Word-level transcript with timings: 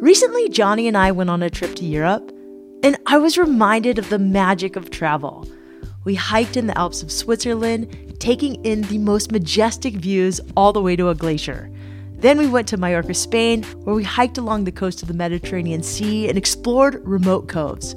Recently, 0.00 0.48
Johnny 0.48 0.88
and 0.88 0.96
I 0.96 1.12
went 1.12 1.30
on 1.30 1.42
a 1.42 1.50
trip 1.50 1.76
to 1.76 1.84
Europe, 1.84 2.32
and 2.82 2.96
I 3.06 3.18
was 3.18 3.36
reminded 3.36 3.98
of 3.98 4.08
the 4.08 4.18
magic 4.18 4.74
of 4.74 4.90
travel. 4.90 5.46
We 6.04 6.14
hiked 6.14 6.56
in 6.56 6.66
the 6.66 6.76
Alps 6.78 7.02
of 7.02 7.12
Switzerland, 7.12 8.16
taking 8.18 8.64
in 8.64 8.82
the 8.82 8.98
most 8.98 9.30
majestic 9.30 9.94
views 9.94 10.40
all 10.56 10.72
the 10.72 10.82
way 10.82 10.96
to 10.96 11.10
a 11.10 11.14
glacier. 11.14 11.70
Then 12.14 12.38
we 12.38 12.48
went 12.48 12.66
to 12.68 12.76
Mallorca, 12.76 13.14
Spain, 13.14 13.62
where 13.84 13.94
we 13.94 14.02
hiked 14.02 14.38
along 14.38 14.64
the 14.64 14.72
coast 14.72 15.02
of 15.02 15.08
the 15.08 15.14
Mediterranean 15.14 15.82
Sea 15.82 16.28
and 16.28 16.36
explored 16.36 17.06
remote 17.06 17.48
coves. 17.48 17.94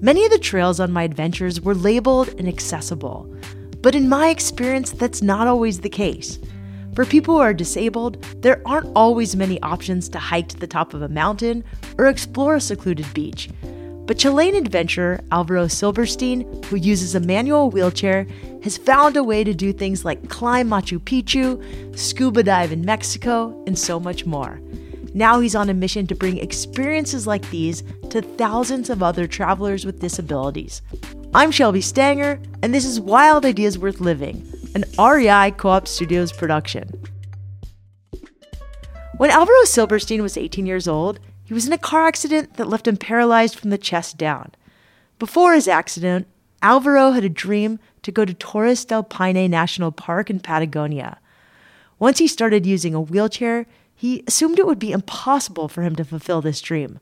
Many 0.00 0.24
of 0.24 0.30
the 0.30 0.38
trails 0.38 0.80
on 0.80 0.92
my 0.92 1.02
adventures 1.02 1.60
were 1.60 1.74
labeled 1.74 2.28
and 2.38 2.48
accessible, 2.48 3.34
but 3.80 3.94
in 3.94 4.08
my 4.08 4.28
experience, 4.28 4.92
that's 4.92 5.20
not 5.22 5.46
always 5.46 5.80
the 5.80 5.88
case. 5.90 6.38
For 6.94 7.04
people 7.04 7.36
who 7.36 7.40
are 7.40 7.54
disabled, 7.54 8.22
there 8.42 8.60
aren't 8.66 8.90
always 8.96 9.36
many 9.36 9.60
options 9.62 10.08
to 10.08 10.18
hike 10.18 10.48
to 10.48 10.56
the 10.56 10.66
top 10.66 10.92
of 10.92 11.02
a 11.02 11.08
mountain 11.08 11.62
or 11.98 12.06
explore 12.06 12.56
a 12.56 12.60
secluded 12.60 13.06
beach. 13.14 13.48
But 14.06 14.18
Chilean 14.18 14.56
adventurer 14.56 15.20
Alvaro 15.30 15.68
Silberstein, 15.68 16.64
who 16.64 16.74
uses 16.74 17.14
a 17.14 17.20
manual 17.20 17.70
wheelchair, 17.70 18.26
has 18.64 18.76
found 18.76 19.16
a 19.16 19.22
way 19.22 19.44
to 19.44 19.54
do 19.54 19.72
things 19.72 20.04
like 20.04 20.28
climb 20.28 20.68
Machu 20.68 20.98
Picchu, 20.98 21.96
scuba 21.96 22.42
dive 22.42 22.72
in 22.72 22.84
Mexico, 22.84 23.62
and 23.68 23.78
so 23.78 24.00
much 24.00 24.26
more. 24.26 24.60
Now 25.14 25.38
he's 25.38 25.54
on 25.54 25.70
a 25.70 25.74
mission 25.74 26.08
to 26.08 26.16
bring 26.16 26.38
experiences 26.38 27.24
like 27.24 27.48
these 27.50 27.84
to 28.10 28.20
thousands 28.20 28.90
of 28.90 29.00
other 29.00 29.28
travelers 29.28 29.84
with 29.84 30.00
disabilities. 30.00 30.82
I'm 31.32 31.52
Shelby 31.52 31.80
Stanger, 31.80 32.40
and 32.64 32.74
this 32.74 32.84
is 32.84 33.00
Wild 33.00 33.44
Ideas 33.44 33.78
Worth 33.78 34.00
Living, 34.00 34.49
an 34.74 34.84
REI 34.98 35.50
Co 35.52 35.70
op 35.70 35.88
Studios 35.88 36.32
production. 36.32 36.88
When 39.16 39.30
Alvaro 39.30 39.64
Silberstein 39.64 40.22
was 40.22 40.36
18 40.36 40.64
years 40.66 40.86
old, 40.86 41.20
he 41.44 41.52
was 41.52 41.66
in 41.66 41.72
a 41.72 41.78
car 41.78 42.06
accident 42.06 42.54
that 42.54 42.68
left 42.68 42.86
him 42.86 42.96
paralyzed 42.96 43.58
from 43.58 43.70
the 43.70 43.78
chest 43.78 44.16
down. 44.16 44.52
Before 45.18 45.54
his 45.54 45.68
accident, 45.68 46.26
Alvaro 46.62 47.10
had 47.10 47.24
a 47.24 47.28
dream 47.28 47.78
to 48.02 48.12
go 48.12 48.24
to 48.24 48.32
Torres 48.32 48.84
del 48.84 49.02
Paine 49.02 49.50
National 49.50 49.92
Park 49.92 50.30
in 50.30 50.40
Patagonia. 50.40 51.18
Once 51.98 52.18
he 52.18 52.28
started 52.28 52.64
using 52.64 52.94
a 52.94 53.00
wheelchair, 53.00 53.66
he 53.94 54.24
assumed 54.26 54.58
it 54.58 54.66
would 54.66 54.78
be 54.78 54.92
impossible 54.92 55.68
for 55.68 55.82
him 55.82 55.96
to 55.96 56.04
fulfill 56.04 56.40
this 56.40 56.60
dream. 56.60 56.98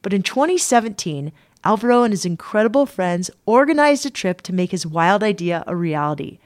But 0.00 0.12
in 0.12 0.22
2017, 0.22 1.30
Alvaro 1.64 2.02
and 2.02 2.12
his 2.12 2.24
incredible 2.24 2.86
friends 2.86 3.30
organized 3.46 4.04
a 4.04 4.10
trip 4.10 4.40
to 4.42 4.52
make 4.52 4.72
his 4.72 4.84
wild 4.84 5.22
idea 5.22 5.62
a 5.68 5.76
reality. 5.76 6.40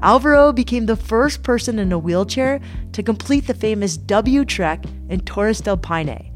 Alvaro 0.00 0.52
became 0.52 0.86
the 0.86 0.94
first 0.94 1.42
person 1.42 1.80
in 1.80 1.90
a 1.90 1.98
wheelchair 1.98 2.60
to 2.92 3.02
complete 3.02 3.48
the 3.48 3.54
famous 3.54 3.96
W 3.96 4.44
Trek 4.44 4.84
in 5.08 5.18
Torres 5.20 5.60
del 5.60 5.76
Paine. 5.76 6.32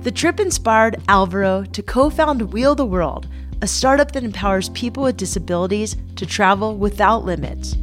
The 0.00 0.10
trip 0.10 0.40
inspired 0.40 0.96
Alvaro 1.06 1.64
to 1.64 1.82
co 1.82 2.08
found 2.08 2.54
Wheel 2.54 2.74
the 2.74 2.86
World, 2.86 3.28
a 3.60 3.66
startup 3.66 4.12
that 4.12 4.24
empowers 4.24 4.70
people 4.70 5.02
with 5.02 5.18
disabilities 5.18 5.94
to 6.16 6.24
travel 6.24 6.78
without 6.78 7.26
limits. 7.26 7.76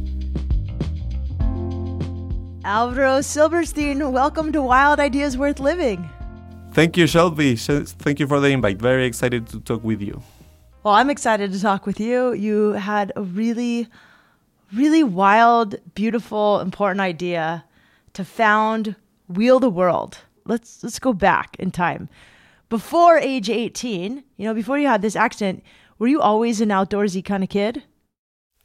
Alvaro 2.64 3.20
Silberstein, 3.20 4.10
welcome 4.10 4.50
to 4.50 4.62
Wild 4.62 4.98
Ideas 4.98 5.38
Worth 5.38 5.60
Living. 5.60 6.10
Thank 6.72 6.96
you, 6.96 7.06
Shelby. 7.06 7.54
Thank 7.54 8.18
you 8.18 8.26
for 8.26 8.40
the 8.40 8.48
invite. 8.48 8.78
Very 8.82 9.06
excited 9.06 9.46
to 9.50 9.60
talk 9.60 9.84
with 9.84 10.02
you. 10.02 10.20
Well, 10.82 10.94
I'm 10.94 11.08
excited 11.08 11.52
to 11.52 11.60
talk 11.60 11.86
with 11.86 12.00
you. 12.00 12.32
You 12.32 12.72
had 12.72 13.12
a 13.14 13.22
really 13.22 13.86
really 14.74 15.02
wild, 15.02 15.76
beautiful, 15.94 16.60
important 16.60 17.00
idea 17.00 17.64
to 18.14 18.24
found 18.24 18.96
Wheel 19.28 19.60
the 19.60 19.70
World. 19.70 20.18
Let's 20.44 20.82
let's 20.82 20.98
go 20.98 21.12
back 21.12 21.56
in 21.58 21.70
time. 21.70 22.08
Before 22.68 23.18
age 23.18 23.48
18, 23.50 24.24
you 24.36 24.44
know, 24.44 24.54
before 24.54 24.78
you 24.78 24.88
had 24.88 25.02
this 25.02 25.16
accident, 25.16 25.62
were 25.98 26.08
you 26.08 26.20
always 26.20 26.60
an 26.60 26.70
outdoorsy 26.70 27.24
kind 27.24 27.42
of 27.42 27.50
kid? 27.50 27.82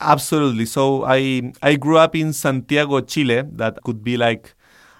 Absolutely. 0.01 0.65
So 0.65 1.03
I 1.05 1.53
I 1.61 1.75
grew 1.75 1.97
up 1.97 2.15
in 2.15 2.33
Santiago, 2.33 3.01
Chile. 3.01 3.43
That 3.51 3.83
could 3.83 4.03
be 4.03 4.17
like 4.17 4.55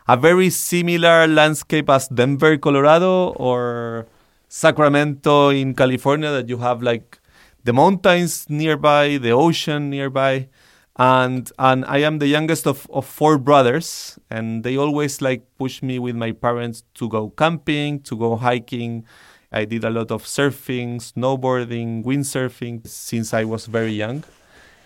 a 0.08 0.18
very 0.18 0.50
similar 0.50 1.28
landscape 1.28 1.90
as 1.90 2.08
Denver, 2.08 2.58
Colorado, 2.58 3.30
or 3.36 4.08
Sacramento 4.48 5.50
in 5.50 5.74
California. 5.74 6.32
That 6.32 6.50
you 6.50 6.58
have 6.58 6.82
like 6.82 7.20
the 7.64 7.74
mountains 7.74 8.46
nearby, 8.50 9.18
the 9.18 9.32
ocean 9.32 9.90
nearby 9.90 10.50
and 11.00 11.50
and 11.58 11.86
I 11.86 12.00
am 12.00 12.20
the 12.20 12.28
youngest 12.28 12.68
of, 12.68 12.86
of 12.92 13.06
four 13.06 13.38
brothers, 13.38 14.20
and 14.30 14.64
they 14.66 14.76
always 14.78 15.22
like 15.22 15.44
push 15.58 15.82
me 15.82 15.98
with 15.98 16.16
my 16.16 16.34
parents 16.34 16.84
to 16.96 17.08
go 17.08 17.30
camping, 17.30 18.02
to 18.02 18.18
go 18.18 18.36
hiking. 18.36 19.06
I 19.52 19.64
did 19.64 19.86
a 19.86 19.90
lot 19.90 20.12
of 20.12 20.26
surfing, 20.26 20.98
snowboarding, 20.98 22.04
windsurfing 22.04 22.86
since 22.86 23.34
I 23.34 23.46
was 23.46 23.66
very 23.66 23.94
young. 23.94 24.26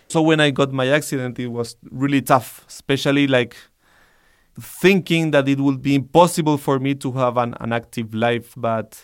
So 0.07 0.21
when 0.21 0.39
I 0.39 0.51
got 0.51 0.71
my 0.71 0.87
accident, 0.87 1.39
it 1.39 1.47
was 1.47 1.75
really 1.89 2.21
tough, 2.21 2.63
especially 2.69 3.25
like 3.25 3.55
thinking 4.61 5.31
that 5.31 5.49
it 5.49 5.59
would 5.59 5.81
be 5.81 5.95
impossible 5.95 6.59
for 6.59 6.79
me 6.79 6.93
to 6.95 7.11
have 7.13 7.37
an, 7.37 7.55
an 7.59 7.73
active 7.73 8.13
life. 8.13 8.53
But 8.55 9.03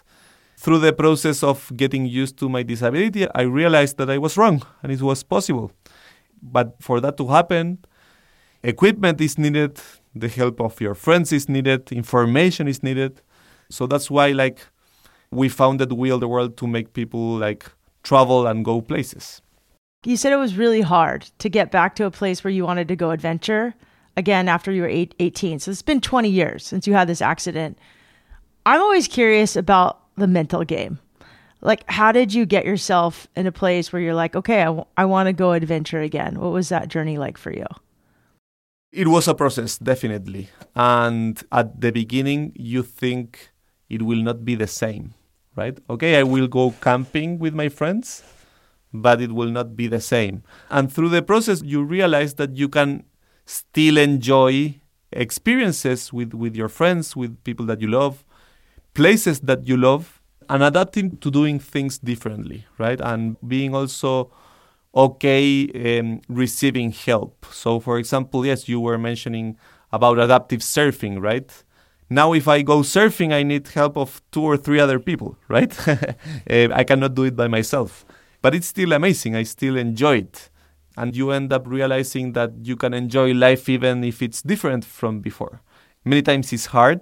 through 0.57 0.79
the 0.79 0.93
process 0.93 1.41
of 1.41 1.71
getting 1.75 2.05
used 2.05 2.37
to 2.37 2.49
my 2.49 2.61
disability, 2.61 3.27
I 3.33 3.41
realized 3.41 3.97
that 3.97 4.11
I 4.11 4.19
was 4.19 4.37
wrong 4.37 4.61
and 4.83 4.91
it 4.91 5.01
was 5.01 5.23
possible. 5.23 5.71
But 6.41 6.75
for 6.79 6.99
that 7.01 7.17
to 7.17 7.27
happen, 7.27 7.79
equipment 8.63 9.21
is 9.21 9.37
needed, 9.37 9.79
the 10.15 10.27
help 10.27 10.59
of 10.59 10.79
your 10.81 10.95
friends 10.95 11.31
is 11.31 11.47
needed, 11.49 11.91
information 11.91 12.67
is 12.67 12.83
needed. 12.83 13.21
So 13.69 13.87
that's 13.87 14.09
why 14.09 14.31
like 14.31 14.65
we 15.31 15.49
founded 15.49 15.91
Wheel 15.91 16.19
the 16.19 16.27
World 16.27 16.57
to 16.57 16.67
make 16.67 16.93
people 16.93 17.37
like 17.37 17.71
travel 18.03 18.47
and 18.47 18.65
go 18.65 18.81
places. 18.81 19.41
You 20.05 20.17
said 20.17 20.31
it 20.31 20.37
was 20.37 20.55
really 20.55 20.81
hard 20.81 21.29
to 21.39 21.49
get 21.49 21.71
back 21.71 21.95
to 21.95 22.05
a 22.05 22.11
place 22.11 22.43
where 22.43 22.51
you 22.51 22.65
wanted 22.65 22.87
to 22.87 22.95
go 22.95 23.11
adventure 23.11 23.75
again 24.15 24.47
after 24.47 24.71
you 24.71 24.81
were 24.81 24.87
eight, 24.87 25.13
18. 25.19 25.59
So 25.59 25.71
it's 25.71 25.81
been 25.81 26.01
20 26.01 26.29
years 26.29 26.65
since 26.65 26.87
you 26.87 26.93
had 26.93 27.07
this 27.07 27.21
accident. 27.21 27.77
I'm 28.65 28.81
always 28.81 29.07
curious 29.07 29.55
about 29.55 30.01
the 30.15 30.27
mental 30.27 30.63
game 30.63 30.99
like 31.61 31.83
how 31.89 32.11
did 32.11 32.33
you 32.33 32.45
get 32.45 32.65
yourself 32.65 33.27
in 33.35 33.47
a 33.47 33.51
place 33.51 33.91
where 33.91 34.01
you're 34.01 34.13
like 34.13 34.35
okay 34.35 34.61
I, 34.61 34.65
w- 34.65 34.85
I 34.97 35.05
want 35.05 35.27
to 35.27 35.33
go 35.33 35.53
adventure 35.53 36.01
again. 36.01 36.39
What 36.39 36.51
was 36.51 36.69
that 36.69 36.87
journey 36.87 37.17
like 37.17 37.37
for 37.37 37.51
you? 37.51 37.65
It 38.91 39.07
was 39.07 39.27
a 39.27 39.35
process 39.35 39.77
definitely. 39.77 40.49
And 40.75 41.41
at 41.51 41.79
the 41.81 41.91
beginning 41.91 42.53
you 42.55 42.83
think 42.83 43.51
it 43.89 44.01
will 44.01 44.21
not 44.21 44.45
be 44.45 44.55
the 44.55 44.67
same 44.67 45.13
right? 45.55 45.77
Okay 45.89 46.17
i 46.17 46.23
will 46.23 46.47
go 46.47 46.73
camping 46.81 47.39
with 47.39 47.53
my 47.53 47.69
friends 47.69 48.23
but 48.91 49.21
it 49.21 49.31
will 49.31 49.51
not 49.51 49.75
be 49.75 49.87
the 49.87 50.01
same. 50.01 50.43
And 50.69 50.91
through 50.91 51.09
the 51.09 51.21
process 51.21 51.61
you 51.63 51.83
realize 51.83 52.35
that 52.35 52.55
you 52.55 52.69
can 52.69 53.03
still 53.45 53.97
enjoy 53.97 54.79
experiences 55.11 56.13
with 56.13 56.33
with 56.33 56.55
your 56.55 56.69
friends 56.69 57.15
with 57.15 57.43
people 57.43 57.65
that 57.65 57.81
you 57.81 57.87
love 57.87 58.23
places 58.93 59.39
that 59.41 59.67
you 59.67 59.75
love 59.75 60.18
and 60.49 60.63
adapting 60.63 61.17
to 61.17 61.31
doing 61.31 61.59
things 61.59 61.99
differently, 61.99 62.65
right? 62.77 62.99
And 62.99 63.37
being 63.47 63.75
also 63.75 64.31
okay 64.95 65.99
um, 65.99 66.21
receiving 66.27 66.91
help. 66.91 67.45
So, 67.51 67.79
for 67.79 67.99
example, 67.99 68.45
yes, 68.45 68.67
you 68.67 68.79
were 68.79 68.97
mentioning 68.97 69.57
about 69.91 70.19
adaptive 70.19 70.61
surfing, 70.61 71.21
right? 71.21 71.51
Now, 72.09 72.33
if 72.33 72.47
I 72.47 72.63
go 72.63 72.79
surfing, 72.79 73.31
I 73.31 73.43
need 73.43 73.67
help 73.67 73.95
of 73.95 74.21
two 74.31 74.41
or 74.41 74.57
three 74.57 74.79
other 74.79 74.99
people, 74.99 75.37
right? 75.47 75.71
uh, 75.87 75.95
I 76.49 76.83
cannot 76.83 77.13
do 77.13 77.23
it 77.23 77.35
by 77.35 77.47
myself. 77.47 78.03
But 78.41 78.55
it's 78.55 78.67
still 78.67 78.93
amazing. 78.93 79.35
I 79.35 79.43
still 79.43 79.77
enjoy 79.77 80.17
it. 80.17 80.49
And 80.97 81.15
you 81.15 81.31
end 81.31 81.53
up 81.53 81.67
realizing 81.67 82.33
that 82.33 82.51
you 82.63 82.75
can 82.75 82.93
enjoy 82.93 83.33
life 83.33 83.69
even 83.69 84.03
if 84.03 84.21
it's 84.21 84.41
different 84.41 84.83
from 84.83 85.19
before. 85.19 85.61
Many 86.03 86.23
times 86.23 86.51
it's 86.51 86.67
hard. 86.67 87.01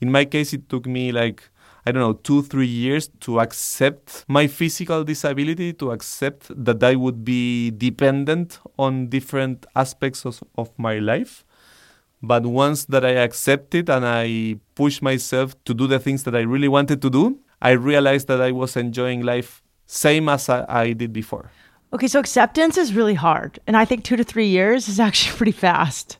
In 0.00 0.10
my 0.10 0.24
case, 0.24 0.52
it 0.52 0.68
took 0.68 0.86
me 0.86 1.12
like 1.12 1.50
I 1.86 1.92
don't 1.92 2.00
know, 2.00 2.14
two, 2.14 2.42
three 2.42 2.66
years 2.66 3.08
to 3.20 3.40
accept 3.40 4.24
my 4.26 4.46
physical 4.46 5.04
disability, 5.04 5.74
to 5.74 5.90
accept 5.90 6.50
that 6.64 6.82
I 6.82 6.94
would 6.94 7.24
be 7.24 7.70
dependent 7.72 8.58
on 8.78 9.08
different 9.08 9.66
aspects 9.76 10.24
of, 10.24 10.42
of 10.56 10.70
my 10.78 10.98
life. 10.98 11.44
But 12.22 12.46
once 12.46 12.86
that 12.86 13.04
I 13.04 13.10
accepted 13.10 13.90
and 13.90 14.06
I 14.06 14.56
pushed 14.74 15.02
myself 15.02 15.62
to 15.64 15.74
do 15.74 15.86
the 15.86 15.98
things 15.98 16.22
that 16.22 16.34
I 16.34 16.40
really 16.40 16.68
wanted 16.68 17.02
to 17.02 17.10
do, 17.10 17.38
I 17.60 17.72
realized 17.72 18.28
that 18.28 18.40
I 18.40 18.50
was 18.50 18.76
enjoying 18.76 19.22
life 19.22 19.62
same 19.86 20.30
as 20.30 20.48
I, 20.48 20.64
I 20.68 20.92
did 20.92 21.12
before. 21.12 21.50
Okay, 21.92 22.08
so 22.08 22.18
acceptance 22.18 22.78
is 22.78 22.94
really 22.94 23.14
hard. 23.14 23.58
And 23.66 23.76
I 23.76 23.84
think 23.84 24.04
two 24.04 24.16
to 24.16 24.24
three 24.24 24.48
years 24.48 24.88
is 24.88 24.98
actually 25.08 25.36
pretty 25.36 25.52
fast, 25.52 26.18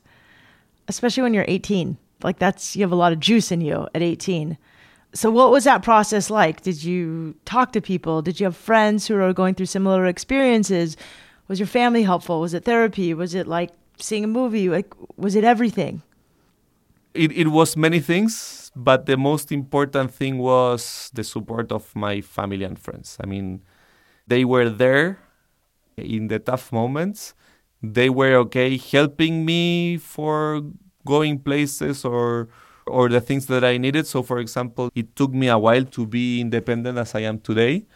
especially 0.88 1.22
when 1.22 1.32
you're 1.32 1.46
18. 1.48 1.96
Like 2.22 2.38
that's, 2.38 2.76
you 2.76 2.82
have 2.82 2.92
a 2.92 2.96
lot 2.96 3.12
of 3.12 3.20
juice 3.20 3.50
in 3.50 3.60
you 3.62 3.88
at 3.94 4.02
18. 4.02 4.58
So, 5.14 5.30
what 5.30 5.52
was 5.52 5.62
that 5.62 5.82
process 5.82 6.28
like? 6.28 6.62
Did 6.62 6.82
you 6.82 7.36
talk 7.44 7.72
to 7.72 7.80
people? 7.80 8.20
Did 8.20 8.40
you 8.40 8.44
have 8.44 8.56
friends 8.56 9.06
who 9.06 9.14
were 9.14 9.32
going 9.32 9.54
through 9.54 9.66
similar 9.66 10.06
experiences? 10.06 10.96
Was 11.46 11.60
your 11.60 11.68
family 11.68 12.02
helpful? 12.02 12.40
Was 12.40 12.52
it 12.52 12.64
therapy? 12.64 13.14
Was 13.14 13.32
it 13.32 13.46
like 13.46 13.70
seeing 13.96 14.24
a 14.24 14.26
movie? 14.26 14.68
Like, 14.68 14.92
was 15.16 15.36
it 15.36 15.44
everything? 15.44 16.02
It, 17.14 17.30
it 17.30 17.48
was 17.48 17.76
many 17.76 18.00
things, 18.00 18.72
but 18.74 19.06
the 19.06 19.16
most 19.16 19.52
important 19.52 20.12
thing 20.12 20.38
was 20.38 21.12
the 21.14 21.22
support 21.22 21.70
of 21.70 21.94
my 21.94 22.20
family 22.20 22.64
and 22.64 22.76
friends. 22.76 23.16
I 23.22 23.26
mean, 23.26 23.62
they 24.26 24.44
were 24.44 24.68
there 24.68 25.20
in 25.96 26.26
the 26.26 26.40
tough 26.40 26.72
moments. 26.72 27.34
They 27.80 28.10
were 28.10 28.34
okay 28.46 28.76
helping 28.76 29.44
me 29.44 29.96
for 29.98 30.62
going 31.06 31.38
places 31.38 32.04
or 32.04 32.48
or 32.86 33.08
the 33.08 33.20
things 33.20 33.46
that 33.46 33.64
I 33.64 33.76
needed. 33.76 34.06
So, 34.06 34.22
for 34.22 34.38
example, 34.38 34.90
it 34.94 35.16
took 35.16 35.32
me 35.32 35.48
a 35.48 35.58
while 35.58 35.84
to 35.84 36.06
be 36.06 36.40
independent 36.40 36.98
as 36.98 37.14
I 37.14 37.20
am 37.20 37.38
today. 37.40 37.86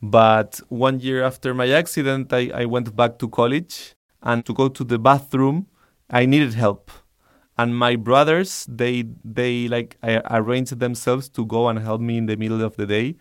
But 0.00 0.60
one 0.68 1.00
year 1.00 1.24
after 1.24 1.54
my 1.54 1.68
accident, 1.70 2.32
I, 2.32 2.50
I 2.54 2.64
went 2.66 2.94
back 2.94 3.18
to 3.18 3.28
college 3.28 3.94
and 4.22 4.44
to 4.46 4.54
go 4.54 4.68
to 4.68 4.84
the 4.84 4.98
bathroom, 4.98 5.66
I 6.10 6.26
needed 6.26 6.54
help. 6.54 6.90
And 7.56 7.76
my 7.76 7.96
brothers, 7.96 8.66
they 8.68 9.04
they 9.24 9.66
like 9.66 9.98
arranged 10.04 10.78
themselves 10.78 11.28
to 11.30 11.44
go 11.44 11.68
and 11.68 11.80
help 11.80 12.00
me 12.00 12.16
in 12.16 12.26
the 12.26 12.36
middle 12.36 12.62
of 12.62 12.76
the 12.76 12.86
day 12.86 13.16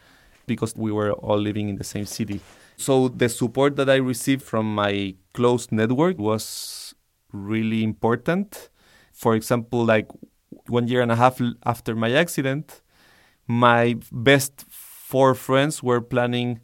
because 0.45 0.75
we 0.75 0.91
were 0.91 1.11
all 1.13 1.39
living 1.39 1.69
in 1.69 1.77
the 1.77 1.83
same 1.83 2.05
city. 2.05 2.39
So 2.77 3.07
the 3.07 3.29
support 3.29 3.75
that 3.77 3.89
I 3.89 3.95
received 3.95 4.43
from 4.43 4.75
my 4.75 5.15
close 5.33 5.71
network 5.71 6.19
was 6.19 6.93
really 7.33 7.83
important. 7.83 8.69
For 9.11 9.33
example, 9.33 9.83
like 9.83 10.07
one 10.69 10.87
year 10.87 11.01
and 11.01 11.11
a 11.11 11.15
half 11.15 11.41
after 11.65 11.95
my 11.95 12.11
accident, 12.11 12.81
my 13.47 13.95
best 14.11 14.65
four 14.69 15.33
friends 15.35 15.81
were 15.81 16.01
planning 16.01 16.59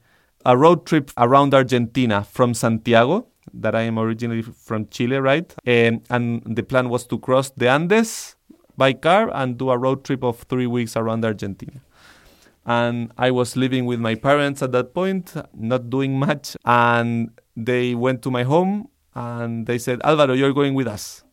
a 0.45 0.57
road 0.57 0.85
trip 0.85 1.11
around 1.17 1.53
Argentina 1.53 2.23
from 2.23 2.53
Santiago, 2.53 3.27
that 3.53 3.75
I 3.75 3.81
am 3.81 3.97
originally 3.97 4.41
from 4.41 4.87
Chile, 4.87 5.17
right? 5.17 5.53
And, 5.65 6.01
and 6.09 6.43
the 6.43 6.63
plan 6.63 6.89
was 6.89 7.05
to 7.07 7.19
cross 7.19 7.49
the 7.51 7.69
Andes 7.69 8.35
by 8.75 8.93
car 8.93 9.29
and 9.33 9.57
do 9.57 9.69
a 9.69 9.77
road 9.77 10.03
trip 10.03 10.23
of 10.23 10.39
three 10.49 10.67
weeks 10.67 10.97
around 10.97 11.23
Argentina. 11.23 11.81
And 12.65 13.11
I 13.17 13.31
was 13.31 13.55
living 13.55 13.85
with 13.85 13.99
my 13.99 14.15
parents 14.15 14.61
at 14.61 14.71
that 14.71 14.93
point, 14.93 15.33
not 15.53 15.89
doing 15.89 16.17
much. 16.17 16.55
And 16.65 17.29
they 17.55 17.93
went 17.93 18.21
to 18.23 18.31
my 18.31 18.43
home 18.43 18.89
and 19.13 19.67
they 19.67 19.77
said, 19.77 20.01
Alvaro, 20.03 20.33
you're 20.33 20.53
going 20.53 20.73
with 20.73 20.87
us. 20.87 21.23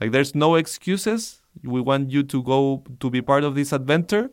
Like, 0.00 0.12
there's 0.12 0.34
no 0.34 0.54
excuses. 0.54 1.40
We 1.64 1.80
want 1.80 2.10
you 2.10 2.22
to 2.24 2.42
go 2.42 2.84
to 3.00 3.10
be 3.10 3.22
part 3.22 3.44
of 3.44 3.54
this 3.54 3.72
adventure. 3.72 4.30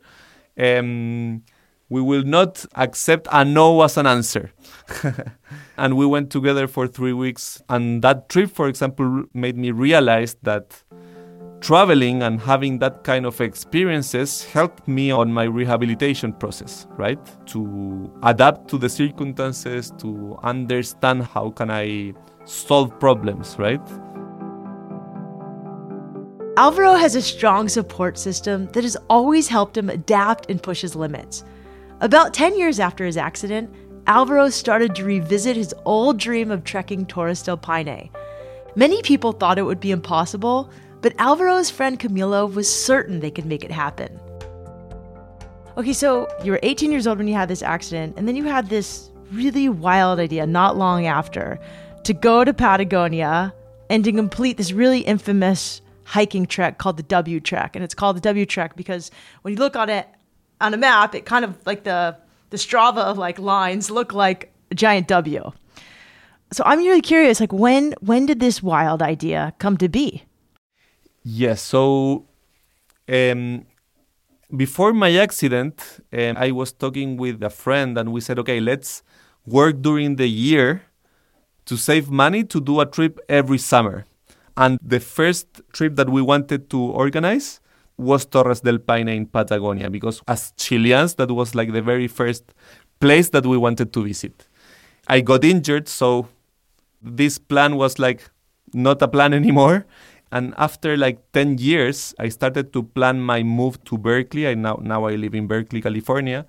Um, 0.58 1.44
we 1.90 2.02
will 2.02 2.24
not 2.24 2.66
accept 2.76 3.28
a 3.32 3.46
no 3.46 3.82
as 3.84 3.98
an 3.98 4.08
answer. 4.08 4.52
and 5.78 5.96
we 5.96 6.06
went 6.06 6.32
together 6.32 6.68
for 6.68 6.88
three 6.88 7.14
weeks. 7.14 7.62
And 7.70 8.02
that 8.02 8.30
trip, 8.30 8.50
for 8.50 8.68
example, 8.68 9.26
made 9.34 9.58
me 9.58 9.72
realize 9.72 10.36
that 10.44 10.82
traveling 11.64 12.22
and 12.24 12.42
having 12.42 12.80
that 12.80 13.04
kind 13.06 13.26
of 13.26 13.40
experiences 13.40 14.44
helped 14.44 14.86
me 14.88 15.12
on 15.12 15.32
my 15.32 15.44
rehabilitation 15.44 16.34
process, 16.34 16.88
right? 16.98 17.20
To 17.48 18.12
adapt 18.24 18.68
to 18.70 18.78
the 18.78 18.90
circumstances, 18.90 19.94
to 20.00 20.38
understand 20.44 21.24
how 21.24 21.52
can 21.52 21.72
I 21.72 22.14
solve 22.44 23.00
problems, 23.00 23.56
right? 23.58 23.82
Alvaro 26.56 26.94
has 26.94 27.16
a 27.16 27.22
strong 27.22 27.68
support 27.68 28.16
system 28.16 28.68
that 28.74 28.84
has 28.84 28.96
always 29.10 29.48
helped 29.48 29.76
him 29.76 29.90
adapt 29.90 30.52
and 30.52 30.62
push 30.62 30.82
his 30.82 30.96
limits. 30.96 31.44
About 32.00 32.32
10 32.32 32.60
years 32.60 32.80
after 32.80 33.08
his 33.08 33.18
accident, 33.18 33.74
Alvaro 34.06 34.50
started 34.50 34.94
to 34.94 35.04
revisit 35.04 35.56
his 35.58 35.74
old 35.86 36.20
dream 36.20 36.52
of 36.52 36.64
trekking 36.64 37.08
Torres 37.08 37.42
del 37.42 37.58
Paine. 37.58 38.12
Many 38.76 39.02
people 39.02 39.32
thought 39.32 39.58
it 39.58 39.64
would 39.64 39.80
be 39.80 39.90
impossible, 39.90 40.70
but 41.02 41.18
Alvaro's 41.18 41.72
friend 41.72 42.00
Camilo 42.00 42.54
was 42.54 42.72
certain 42.72 43.20
they 43.20 43.32
could 43.32 43.46
make 43.46 43.64
it 43.64 43.72
happen. 43.72 44.20
Okay, 45.76 45.94
so 45.94 46.28
you 46.44 46.52
were 46.52 46.60
18 46.62 46.92
years 46.92 47.08
old 47.08 47.18
when 47.18 47.28
you 47.28 47.34
had 47.34 47.50
this 47.50 47.64
accident, 47.64 48.14
and 48.16 48.28
then 48.28 48.36
you 48.36 48.44
had 48.44 48.70
this 48.70 49.10
really 49.32 49.70
wild 49.70 50.20
idea 50.20 50.46
not 50.46 50.78
long 50.78 51.08
after 51.08 51.60
to 52.04 52.14
go 52.14 52.44
to 52.44 52.54
Patagonia 52.54 53.56
and 53.90 54.04
to 54.04 54.12
complete 54.12 54.58
this 54.58 54.72
really 54.72 55.00
infamous 55.00 55.82
hiking 56.14 56.46
trek 56.46 56.78
called 56.78 56.98
the 56.98 57.04
W 57.04 57.40
Trek, 57.40 57.76
and 57.76 57.84
it's 57.84 57.96
called 57.96 58.16
the 58.16 58.22
W 58.22 58.46
Trek 58.46 58.76
because 58.76 59.12
when 59.42 59.54
you 59.54 59.60
look 59.60 59.76
on 59.76 59.90
it 59.90 60.08
on 60.62 60.74
a 60.74 60.78
map, 60.78 61.16
it 61.16 61.26
kind 61.26 61.44
of 61.44 61.52
like 61.66 61.84
the 61.84 62.16
the 62.52 62.58
Strava 62.58 63.18
like 63.18 63.40
lines 63.40 63.90
look 63.90 64.14
like 64.14 64.54
a 64.72 64.76
giant 64.76 65.08
W. 65.08 65.52
So 66.52 66.64
I'm 66.66 66.80
really 66.80 67.02
curious, 67.02 67.40
like 67.40 67.52
when 67.52 67.96
when 68.00 68.28
did 68.28 68.40
this 68.40 68.62
wild 68.62 69.02
idea 69.02 69.54
come 69.58 69.76
to 69.78 69.90
be? 69.90 70.24
Yes, 71.24 71.62
so 71.62 72.26
um, 73.10 73.66
before 74.56 74.94
my 74.94 75.12
accident, 75.16 75.76
um, 76.12 76.36
I 76.38 76.52
was 76.52 76.72
talking 76.74 77.18
with 77.18 77.42
a 77.42 77.50
friend, 77.50 77.98
and 77.98 78.12
we 78.12 78.22
said, 78.22 78.38
okay, 78.40 78.60
let's 78.60 79.02
work 79.46 79.82
during 79.82 80.18
the 80.18 80.28
year 80.28 80.84
to 81.66 81.78
save 81.78 82.12
money 82.12 82.44
to 82.44 82.60
do 82.60 82.80
a 82.80 82.86
trip 82.86 83.20
every 83.30 83.58
summer. 83.58 84.06
And 84.58 84.80
the 84.82 85.00
first 85.00 85.62
trip 85.74 85.96
that 85.96 86.10
we 86.10 86.22
wanted 86.22 86.70
to 86.70 86.80
organize 86.80 87.60
was 87.98 88.26
Torres 88.26 88.62
del 88.62 88.80
Paine 88.80 89.10
in 89.10 89.26
Patagonia 89.26 89.90
because 89.90 90.22
as 90.28 90.54
Chileans, 90.58 91.16
that 91.16 91.32
was 91.32 91.56
like 91.56 91.74
the 91.74 91.82
very 91.82 92.08
first 92.08 92.54
place 93.00 93.30
that 93.30 93.46
we 93.46 93.58
wanted 93.58 93.94
to 93.94 94.04
visit. 94.04 94.48
I 95.08 95.22
got 95.22 95.44
injured, 95.44 95.88
so 95.88 96.28
this 97.02 97.38
plan 97.38 97.76
was 97.76 98.00
like 98.00 98.30
not 98.74 99.02
a 99.02 99.08
plan 99.08 99.34
anymore. 99.42 99.86
And 100.32 100.56
after 100.58 100.98
like 100.98 101.32
10 101.34 101.60
years, 101.60 102.16
I 102.18 102.30
started 102.30 102.74
to 102.74 102.82
plan 102.82 103.22
my 103.22 103.44
move 103.44 103.84
to 103.84 103.98
Berkeley. 103.98 104.48
I 104.48 104.56
now, 104.56 104.80
now 104.82 105.06
I 105.06 105.16
live 105.16 105.36
in 105.36 105.46
Berkeley, 105.46 105.80
California. 105.80 106.48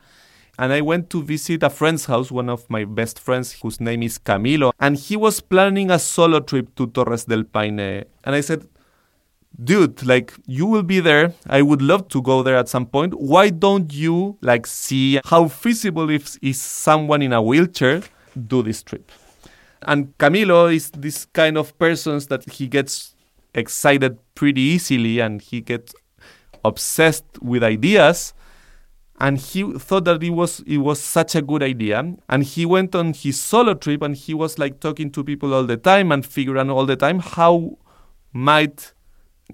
And 0.59 0.73
I 0.73 0.81
went 0.81 1.11
to 1.11 1.23
visit 1.23 1.63
a 1.63 1.71
friend's 1.71 2.07
house, 2.07 2.31
one 2.31 2.49
of 2.49 2.69
my 2.71 2.85
best 2.85 3.19
friends, 3.19 3.53
whose 3.61 3.81
name 3.81 4.03
is 4.03 4.19
Camilo. 4.19 4.73
And 4.79 4.97
he 4.97 5.17
was 5.17 5.41
planning 5.41 5.91
a 5.91 5.99
solo 5.99 6.41
trip 6.41 6.75
to 6.77 6.87
Torres 6.87 7.25
del 7.25 7.45
Paine. 7.45 8.05
And 8.23 8.35
I 8.35 8.41
said, 8.41 8.69
dude, 9.63 10.05
like 10.07 10.33
you 10.47 10.67
will 10.67 10.83
be 10.83 11.01
there. 11.01 11.33
I 11.49 11.63
would 11.63 11.83
love 11.83 12.09
to 12.09 12.23
go 12.23 12.43
there 12.43 12.57
at 12.57 12.69
some 12.69 12.87
point. 12.87 13.15
Why 13.15 13.51
don't 13.51 13.93
you 13.93 14.39
like 14.43 14.67
see 14.67 15.21
how 15.25 15.49
feasible 15.49 16.11
if 16.11 16.39
is 16.41 16.61
someone 16.61 17.23
in 17.23 17.33
a 17.33 17.43
wheelchair 17.43 18.03
do 18.47 18.63
this 18.63 18.83
trip? 18.83 19.11
And 19.83 20.17
Camilo 20.19 20.75
is 20.75 20.91
this 20.91 21.27
kind 21.27 21.59
of 21.59 21.77
person 21.79 22.19
that 22.29 22.49
he 22.49 22.69
gets 22.69 23.15
excited 23.55 24.19
pretty 24.35 24.61
easily 24.61 25.21
and 25.21 25.43
he 25.43 25.61
gets 25.61 25.95
obsessed 26.65 27.25
with 27.43 27.63
ideas 27.63 28.33
and 29.21 29.39
he 29.39 29.63
thought 29.79 30.05
that 30.05 30.23
it 30.23 30.31
was 30.31 30.61
it 30.67 30.79
was 30.79 31.01
such 31.01 31.35
a 31.35 31.43
good 31.43 31.63
idea 31.63 32.15
and 32.29 32.43
he 32.43 32.67
went 32.67 32.95
on 32.95 33.13
his 33.13 33.41
solo 33.41 33.75
trip 33.75 34.03
and 34.03 34.17
he 34.17 34.35
was 34.35 34.59
like 34.59 34.81
talking 34.81 35.11
to 35.11 35.23
people 35.23 35.55
all 35.55 35.65
the 35.65 35.77
time 35.77 36.11
and 36.11 36.27
figuring 36.27 36.69
all 36.69 36.85
the 36.85 36.97
time 36.97 37.21
how 37.21 37.79
might 38.33 38.93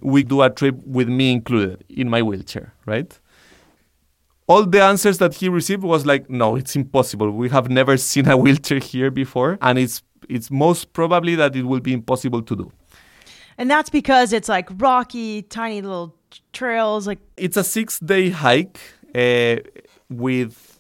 we 0.03 0.23
do 0.23 0.43
a 0.43 0.51
trip 0.51 0.77
with 0.85 1.09
me 1.09 1.33
included 1.33 1.85
in 1.89 2.09
my 2.09 2.23
wheelchair, 2.23 2.75
right? 2.87 3.19
All 4.47 4.65
the 4.65 4.83
answers 4.83 5.19
that 5.19 5.35
he 5.35 5.49
received 5.49 5.83
was 5.83 6.07
like, 6.07 6.29
no, 6.29 6.57
it's 6.57 6.75
impossible. 6.75 7.31
We 7.31 7.49
have 7.51 7.69
never 7.71 7.97
seen 8.11 8.29
a 8.29 8.37
wheelchair 8.37 8.79
here 8.79 9.11
before, 9.11 9.59
and 9.63 9.79
it's 9.79 10.03
it's 10.29 10.51
most 10.51 10.93
probably 10.93 11.35
that 11.35 11.57
it 11.57 11.65
will 11.65 11.81
be 11.81 11.93
impossible 11.93 12.43
to 12.43 12.57
do. 12.57 12.73
And 13.59 13.71
that's 13.71 13.91
because 13.91 14.33
it's 14.33 14.49
like 14.49 14.69
rocky, 14.77 15.43
tiny 15.43 15.83
little 15.83 16.17
trails. 16.53 17.07
Like 17.07 17.19
it's 17.37 17.57
a 17.57 17.65
six-day 17.65 18.31
hike 18.31 18.81
uh, 19.15 19.57
with 20.09 20.79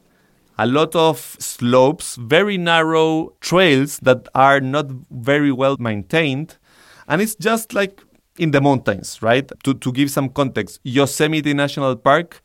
a 0.58 0.66
lot 0.66 0.94
of 0.94 1.36
slopes, 1.38 2.16
very 2.16 2.58
narrow 2.58 3.32
trails 3.40 3.98
that 4.00 4.28
are 4.34 4.60
not 4.60 4.86
very 5.10 5.52
well 5.52 5.76
maintained, 5.78 6.58
and 7.08 7.22
it's 7.22 7.34
just 7.34 7.72
like 7.72 8.02
in 8.38 8.50
the 8.50 8.60
mountains, 8.60 9.22
right? 9.22 9.50
To, 9.64 9.74
to 9.74 9.92
give 9.92 10.10
some 10.10 10.28
context, 10.28 10.80
Yosemite 10.82 11.54
National 11.54 11.96
Park, 11.96 12.42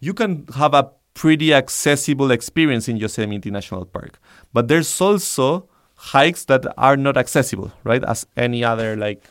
you 0.00 0.14
can 0.14 0.46
have 0.54 0.74
a 0.74 0.90
pretty 1.14 1.52
accessible 1.54 2.30
experience 2.30 2.88
in 2.88 2.96
Yosemite 2.96 3.50
National 3.50 3.84
Park. 3.84 4.18
But 4.52 4.68
there's 4.68 5.00
also 5.00 5.68
hikes 5.96 6.44
that 6.44 6.66
are 6.76 6.96
not 6.96 7.16
accessible, 7.16 7.72
right? 7.84 8.04
As 8.04 8.26
any 8.36 8.62
other 8.62 8.96
like 8.96 9.24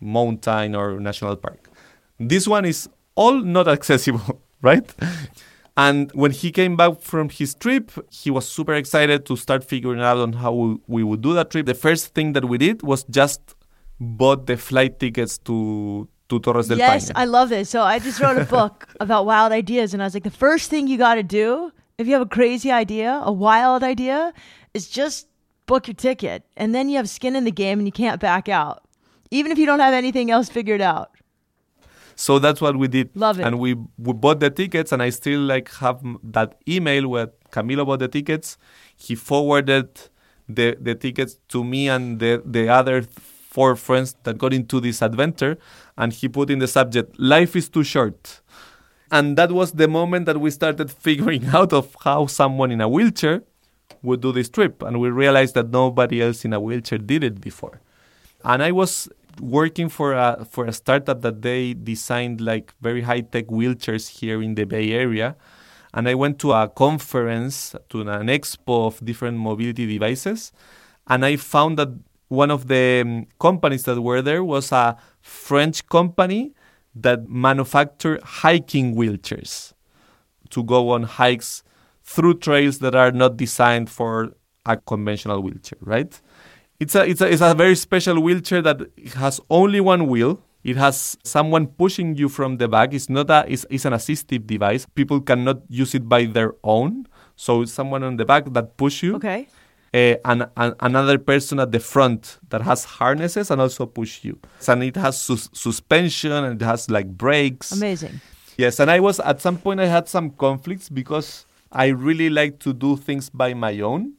mountain 0.00 0.74
or 0.74 1.00
national 1.00 1.36
park. 1.36 1.70
This 2.18 2.46
one 2.46 2.64
is 2.64 2.88
all 3.14 3.40
not 3.40 3.68
accessible, 3.68 4.40
right? 4.64 4.92
And 5.76 6.10
when 6.12 6.30
he 6.30 6.52
came 6.52 6.76
back 6.76 7.00
from 7.00 7.28
his 7.28 7.54
trip, 7.54 7.90
he 8.10 8.30
was 8.30 8.48
super 8.48 8.74
excited 8.74 9.26
to 9.26 9.36
start 9.36 9.64
figuring 9.64 10.00
out 10.00 10.18
on 10.18 10.34
how 10.34 10.52
we, 10.52 10.76
we 10.86 11.02
would 11.02 11.20
do 11.20 11.34
that 11.34 11.50
trip. 11.50 11.66
The 11.66 11.74
first 11.74 12.14
thing 12.14 12.32
that 12.34 12.44
we 12.44 12.58
did 12.58 12.82
was 12.82 13.04
just 13.04 13.40
bought 13.98 14.46
the 14.46 14.56
flight 14.56 15.00
tickets 15.00 15.38
to 15.38 16.08
to 16.28 16.38
Torres 16.40 16.68
del 16.68 16.78
yes, 16.78 16.90
Paine. 16.90 17.00
Yes, 17.00 17.12
I 17.14 17.24
love 17.26 17.48
this. 17.48 17.68
So 17.68 17.82
I 17.82 17.98
just 17.98 18.20
wrote 18.20 18.38
a 18.38 18.44
book 18.44 18.88
about 19.00 19.26
wild 19.26 19.52
ideas, 19.52 19.92
and 19.92 20.02
I 20.02 20.06
was 20.06 20.14
like, 20.14 20.22
the 20.22 20.30
first 20.30 20.70
thing 20.70 20.86
you 20.86 20.96
got 20.96 21.16
to 21.16 21.22
do 21.22 21.72
if 21.98 22.06
you 22.06 22.12
have 22.14 22.22
a 22.22 22.26
crazy 22.26 22.72
idea, 22.72 23.20
a 23.22 23.32
wild 23.32 23.82
idea, 23.82 24.32
is 24.72 24.88
just 24.88 25.28
book 25.66 25.86
your 25.86 25.94
ticket, 25.94 26.44
and 26.56 26.74
then 26.74 26.88
you 26.88 26.96
have 26.96 27.08
skin 27.08 27.36
in 27.36 27.44
the 27.44 27.52
game, 27.52 27.78
and 27.78 27.86
you 27.86 27.92
can't 27.92 28.20
back 28.20 28.48
out, 28.48 28.82
even 29.30 29.52
if 29.52 29.58
you 29.58 29.66
don't 29.66 29.80
have 29.80 29.94
anything 29.94 30.30
else 30.30 30.48
figured 30.48 30.80
out. 30.80 31.10
So 32.16 32.38
that's 32.38 32.60
what 32.60 32.76
we 32.76 32.88
did. 32.88 33.10
Love 33.14 33.40
it. 33.40 33.46
And 33.46 33.58
we, 33.58 33.74
we 33.74 34.12
bought 34.12 34.40
the 34.40 34.50
tickets, 34.50 34.92
and 34.92 35.02
I 35.02 35.10
still 35.10 35.40
like 35.40 35.72
have 35.74 36.00
that 36.22 36.60
email 36.68 37.08
where 37.08 37.28
Camilo 37.50 37.86
bought 37.86 38.00
the 38.00 38.08
tickets. 38.08 38.56
He 38.96 39.14
forwarded 39.14 39.88
the 40.48 40.76
the 40.80 40.94
tickets 40.94 41.38
to 41.48 41.64
me 41.64 41.88
and 41.88 42.20
the 42.20 42.42
the 42.44 42.68
other 42.68 43.02
four 43.02 43.76
friends 43.76 44.16
that 44.24 44.38
got 44.38 44.52
into 44.52 44.80
this 44.80 45.02
adventure, 45.02 45.58
and 45.96 46.12
he 46.12 46.28
put 46.28 46.50
in 46.50 46.58
the 46.58 46.68
subject 46.68 47.18
"Life 47.18 47.56
is 47.56 47.68
too 47.68 47.84
short." 47.84 48.40
And 49.10 49.36
that 49.38 49.52
was 49.52 49.72
the 49.72 49.86
moment 49.86 50.26
that 50.26 50.40
we 50.40 50.50
started 50.50 50.90
figuring 51.06 51.46
out 51.46 51.72
of 51.72 51.96
how 52.00 52.26
someone 52.26 52.70
in 52.72 52.80
a 52.80 52.88
wheelchair 52.88 53.42
would 54.02 54.20
do 54.20 54.32
this 54.32 54.48
trip, 54.48 54.82
and 54.82 55.00
we 55.00 55.08
realized 55.08 55.54
that 55.54 55.70
nobody 55.70 56.20
else 56.22 56.44
in 56.44 56.52
a 56.52 56.60
wheelchair 56.60 56.98
did 56.98 57.24
it 57.24 57.40
before. 57.40 57.80
And 58.44 58.62
I 58.62 58.72
was 58.72 59.08
working 59.40 59.88
for 59.88 60.12
a 60.12 60.46
for 60.50 60.66
a 60.66 60.72
startup 60.72 61.22
that 61.22 61.42
they 61.42 61.74
designed 61.74 62.40
like 62.40 62.74
very 62.80 63.02
high 63.02 63.20
tech 63.20 63.46
wheelchairs 63.46 64.08
here 64.20 64.42
in 64.42 64.54
the 64.54 64.64
Bay 64.64 64.92
Area. 64.92 65.36
And 65.92 66.08
I 66.08 66.14
went 66.14 66.40
to 66.40 66.52
a 66.52 66.68
conference, 66.68 67.76
to 67.90 68.00
an 68.00 68.26
expo 68.26 68.86
of 68.86 69.04
different 69.04 69.38
mobility 69.38 69.86
devices, 69.86 70.52
and 71.06 71.24
I 71.24 71.36
found 71.36 71.78
that 71.78 71.90
one 72.28 72.50
of 72.50 72.66
the 72.68 73.02
um, 73.02 73.26
companies 73.38 73.84
that 73.84 74.00
were 74.00 74.20
there 74.22 74.42
was 74.42 74.72
a 74.72 74.96
French 75.20 75.86
company 75.88 76.52
that 76.94 77.28
manufacture 77.28 78.18
hiking 78.22 78.94
wheelchairs 78.94 79.72
to 80.50 80.62
go 80.62 80.90
on 80.90 81.04
hikes 81.04 81.62
through 82.02 82.34
trails 82.34 82.78
that 82.78 82.94
are 82.94 83.12
not 83.12 83.36
designed 83.36 83.90
for 83.90 84.34
a 84.66 84.76
conventional 84.76 85.42
wheelchair, 85.42 85.78
right? 85.80 86.20
It's 86.84 86.94
a, 86.94 87.08
it's 87.08 87.22
a, 87.22 87.32
it's 87.32 87.40
a 87.40 87.54
very 87.54 87.76
special 87.76 88.20
wheelchair 88.20 88.60
that 88.60 88.78
has 89.14 89.40
only 89.48 89.80
one 89.80 90.06
wheel. 90.06 90.42
It 90.62 90.76
has 90.76 91.16
someone 91.24 91.66
pushing 91.66 92.14
you 92.14 92.28
from 92.28 92.58
the 92.58 92.68
back. 92.68 92.92
It's 92.92 93.08
not 93.08 93.30
a, 93.30 93.46
it's, 93.48 93.64
it's 93.70 93.86
an 93.86 93.94
assistive 93.94 94.46
device. 94.46 94.86
People 94.94 95.22
cannot 95.22 95.62
use 95.70 95.94
it 95.94 96.06
by 96.06 96.26
their 96.26 96.52
own. 96.62 97.06
So 97.36 97.62
it's 97.62 97.72
someone 97.72 98.02
on 98.02 98.18
the 98.18 98.26
back 98.26 98.52
that 98.52 98.76
push 98.76 99.02
you. 99.02 99.16
Okay. 99.16 99.48
Uh, 99.94 100.16
and, 100.26 100.46
and 100.58 100.74
another 100.80 101.16
person 101.16 101.58
at 101.58 101.72
the 101.72 101.80
front 101.80 102.38
that 102.50 102.60
has 102.60 102.84
harnesses 102.84 103.50
and 103.50 103.62
also 103.62 103.86
push 103.86 104.22
you. 104.22 104.38
And 104.68 104.84
it 104.84 104.96
has 104.96 105.18
sus- 105.18 105.48
suspension 105.54 106.32
and 106.32 106.60
it 106.60 106.64
has 106.66 106.90
like 106.90 107.08
brakes. 107.08 107.72
Amazing. 107.72 108.20
Yes, 108.58 108.78
and 108.78 108.90
I 108.90 109.00
was 109.00 109.20
at 109.20 109.40
some 109.40 109.56
point 109.56 109.80
I 109.80 109.86
had 109.86 110.06
some 110.06 110.30
conflicts 110.30 110.90
because 110.90 111.46
I 111.72 111.86
really 111.86 112.28
like 112.28 112.58
to 112.60 112.74
do 112.74 112.96
things 112.98 113.30
by 113.30 113.54
my 113.54 113.80
own. 113.80 114.14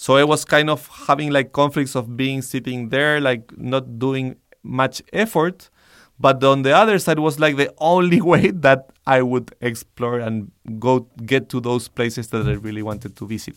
So 0.00 0.14
I 0.14 0.22
was 0.22 0.44
kind 0.44 0.70
of 0.70 0.86
having 1.08 1.32
like 1.32 1.50
conflicts 1.50 1.96
of 1.96 2.16
being 2.16 2.40
sitting 2.40 2.90
there, 2.90 3.20
like 3.20 3.58
not 3.58 3.98
doing 3.98 4.36
much 4.62 5.02
effort. 5.12 5.70
But 6.20 6.42
on 6.44 6.62
the 6.62 6.70
other 6.70 7.00
side 7.00 7.18
was 7.18 7.40
like 7.40 7.56
the 7.56 7.74
only 7.78 8.20
way 8.32 8.52
that 8.52 8.90
I 9.08 9.22
would 9.22 9.52
explore 9.60 10.20
and 10.20 10.52
go 10.78 11.00
get 11.26 11.48
to 11.48 11.60
those 11.60 11.88
places 11.88 12.28
that 12.28 12.46
I 12.46 12.52
really 12.52 12.82
wanted 12.82 13.16
to 13.16 13.26
visit. 13.26 13.56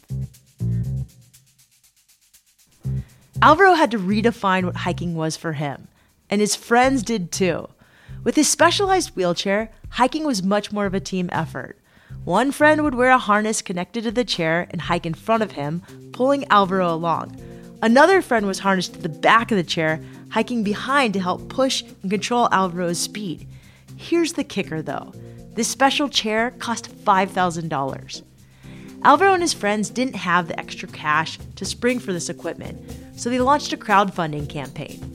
Alvaro 3.44 3.76
had 3.76 3.92
to 3.92 4.00
redefine 4.00 4.66
what 4.66 4.78
hiking 4.78 5.14
was 5.14 5.38
for 5.38 5.54
him, 5.54 5.90
and 6.28 6.42
his 6.42 6.56
friends 6.56 7.04
did 7.04 7.32
too. 7.32 7.68
With 8.24 8.36
his 8.36 8.50
specialized 8.50 9.16
wheelchair, 9.16 9.72
hiking 9.90 10.26
was 10.26 10.42
much 10.42 10.72
more 10.72 10.88
of 10.88 10.96
a 10.96 11.00
team 11.00 11.30
effort. 11.32 11.78
One 12.24 12.52
friend 12.52 12.84
would 12.84 12.96
wear 12.96 13.10
a 13.10 13.18
harness 13.18 13.62
connected 13.62 14.04
to 14.04 14.12
the 14.12 14.24
chair 14.24 14.68
and 14.70 14.82
hike 14.82 15.06
in 15.06 15.14
front 15.14 15.44
of 15.44 15.54
him, 15.54 15.82
pulling 16.12 16.48
Alvaro 16.50 16.94
along. 16.94 17.36
Another 17.82 18.22
friend 18.22 18.46
was 18.46 18.60
harnessed 18.60 18.94
to 18.94 19.00
the 19.02 19.10
back 19.10 19.52
of 19.52 19.58
the 19.58 19.64
chair, 19.64 20.00
hiking 20.30 20.64
behind 20.64 21.14
to 21.14 21.20
help 21.20 21.50
push 21.50 21.84
and 22.04 22.12
control 22.12 22.48
Alvaro's 22.52 23.00
speed. 23.00 23.48
Here's 23.96 24.34
the 24.34 24.44
kicker 24.44 24.82
though 24.82 25.14
this 25.56 25.68
special 25.68 26.08
chair 26.08 26.52
cost 26.60 26.96
$5,000. 27.04 28.24
Alvaro 29.04 29.34
and 29.34 29.42
his 29.42 29.54
friends 29.54 29.90
didn't 29.90 30.16
have 30.16 30.48
the 30.48 30.60
extra 30.60 30.88
cash 30.88 31.40
to 31.56 31.66
spring 31.66 32.00
for 32.00 32.14
this 32.14 32.30
equipment, 32.30 32.80
so 33.16 33.30
they 33.30 33.40
launched 33.40 33.74
a 33.74 33.78
crowdfunding 33.78 34.48
campaign. 34.48 35.11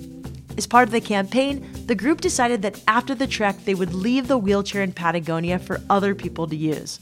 As 0.56 0.66
part 0.66 0.88
of 0.88 0.92
the 0.92 1.00
campaign, 1.02 1.68
the 1.86 1.94
group 1.94 2.22
decided 2.22 2.62
that 2.62 2.82
after 2.88 3.14
the 3.14 3.26
trek, 3.26 3.64
they 3.64 3.74
would 3.74 3.92
leave 3.92 4.26
the 4.26 4.38
wheelchair 4.38 4.82
in 4.82 4.92
Patagonia 4.92 5.58
for 5.58 5.82
other 5.90 6.14
people 6.14 6.46
to 6.46 6.56
use. 6.56 6.98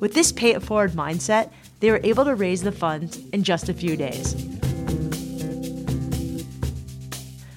With 0.00 0.14
this 0.14 0.32
pay 0.32 0.52
it 0.52 0.62
forward 0.62 0.92
mindset, 0.92 1.50
they 1.80 1.90
were 1.90 2.00
able 2.02 2.24
to 2.24 2.34
raise 2.34 2.62
the 2.62 2.72
funds 2.72 3.18
in 3.34 3.42
just 3.42 3.68
a 3.68 3.74
few 3.74 3.96
days. 3.96 4.34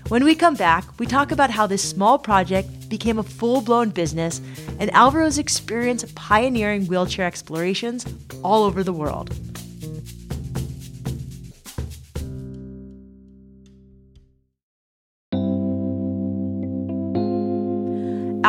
When 0.10 0.25
we 0.25 0.36
come 0.36 0.55
back, 0.55 0.86
we 1.00 1.05
talk 1.05 1.31
about 1.31 1.51
how 1.51 1.67
this 1.67 1.88
small 1.88 2.17
project 2.17 2.89
became 2.89 3.19
a 3.19 3.24
full 3.24 3.62
blown 3.62 3.91
business 3.91 4.41
and 4.79 4.89
Alvaro's 4.91 5.38
experience 5.38 6.03
pioneering 6.15 6.88
wheelchair 6.88 7.25
explorations 7.25 8.05
all 8.43 8.63
over 8.63 8.84
the 8.84 8.93
world. 8.93 9.49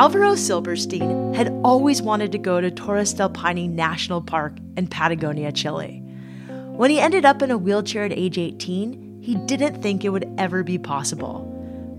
Alvaro 0.00 0.34
Silberstein 0.34 1.34
had 1.34 1.52
always 1.62 2.00
wanted 2.00 2.32
to 2.32 2.38
go 2.38 2.58
to 2.58 2.70
Torres 2.70 3.12
del 3.12 3.28
Paine 3.28 3.76
National 3.76 4.22
Park 4.22 4.56
in 4.78 4.86
Patagonia, 4.86 5.52
Chile. 5.52 6.02
When 6.48 6.88
he 6.90 6.98
ended 6.98 7.26
up 7.26 7.42
in 7.42 7.50
a 7.50 7.58
wheelchair 7.58 8.04
at 8.04 8.12
age 8.12 8.38
18, 8.38 9.20
he 9.20 9.34
didn't 9.44 9.82
think 9.82 10.02
it 10.02 10.08
would 10.08 10.26
ever 10.38 10.62
be 10.62 10.78
possible. 10.78 11.40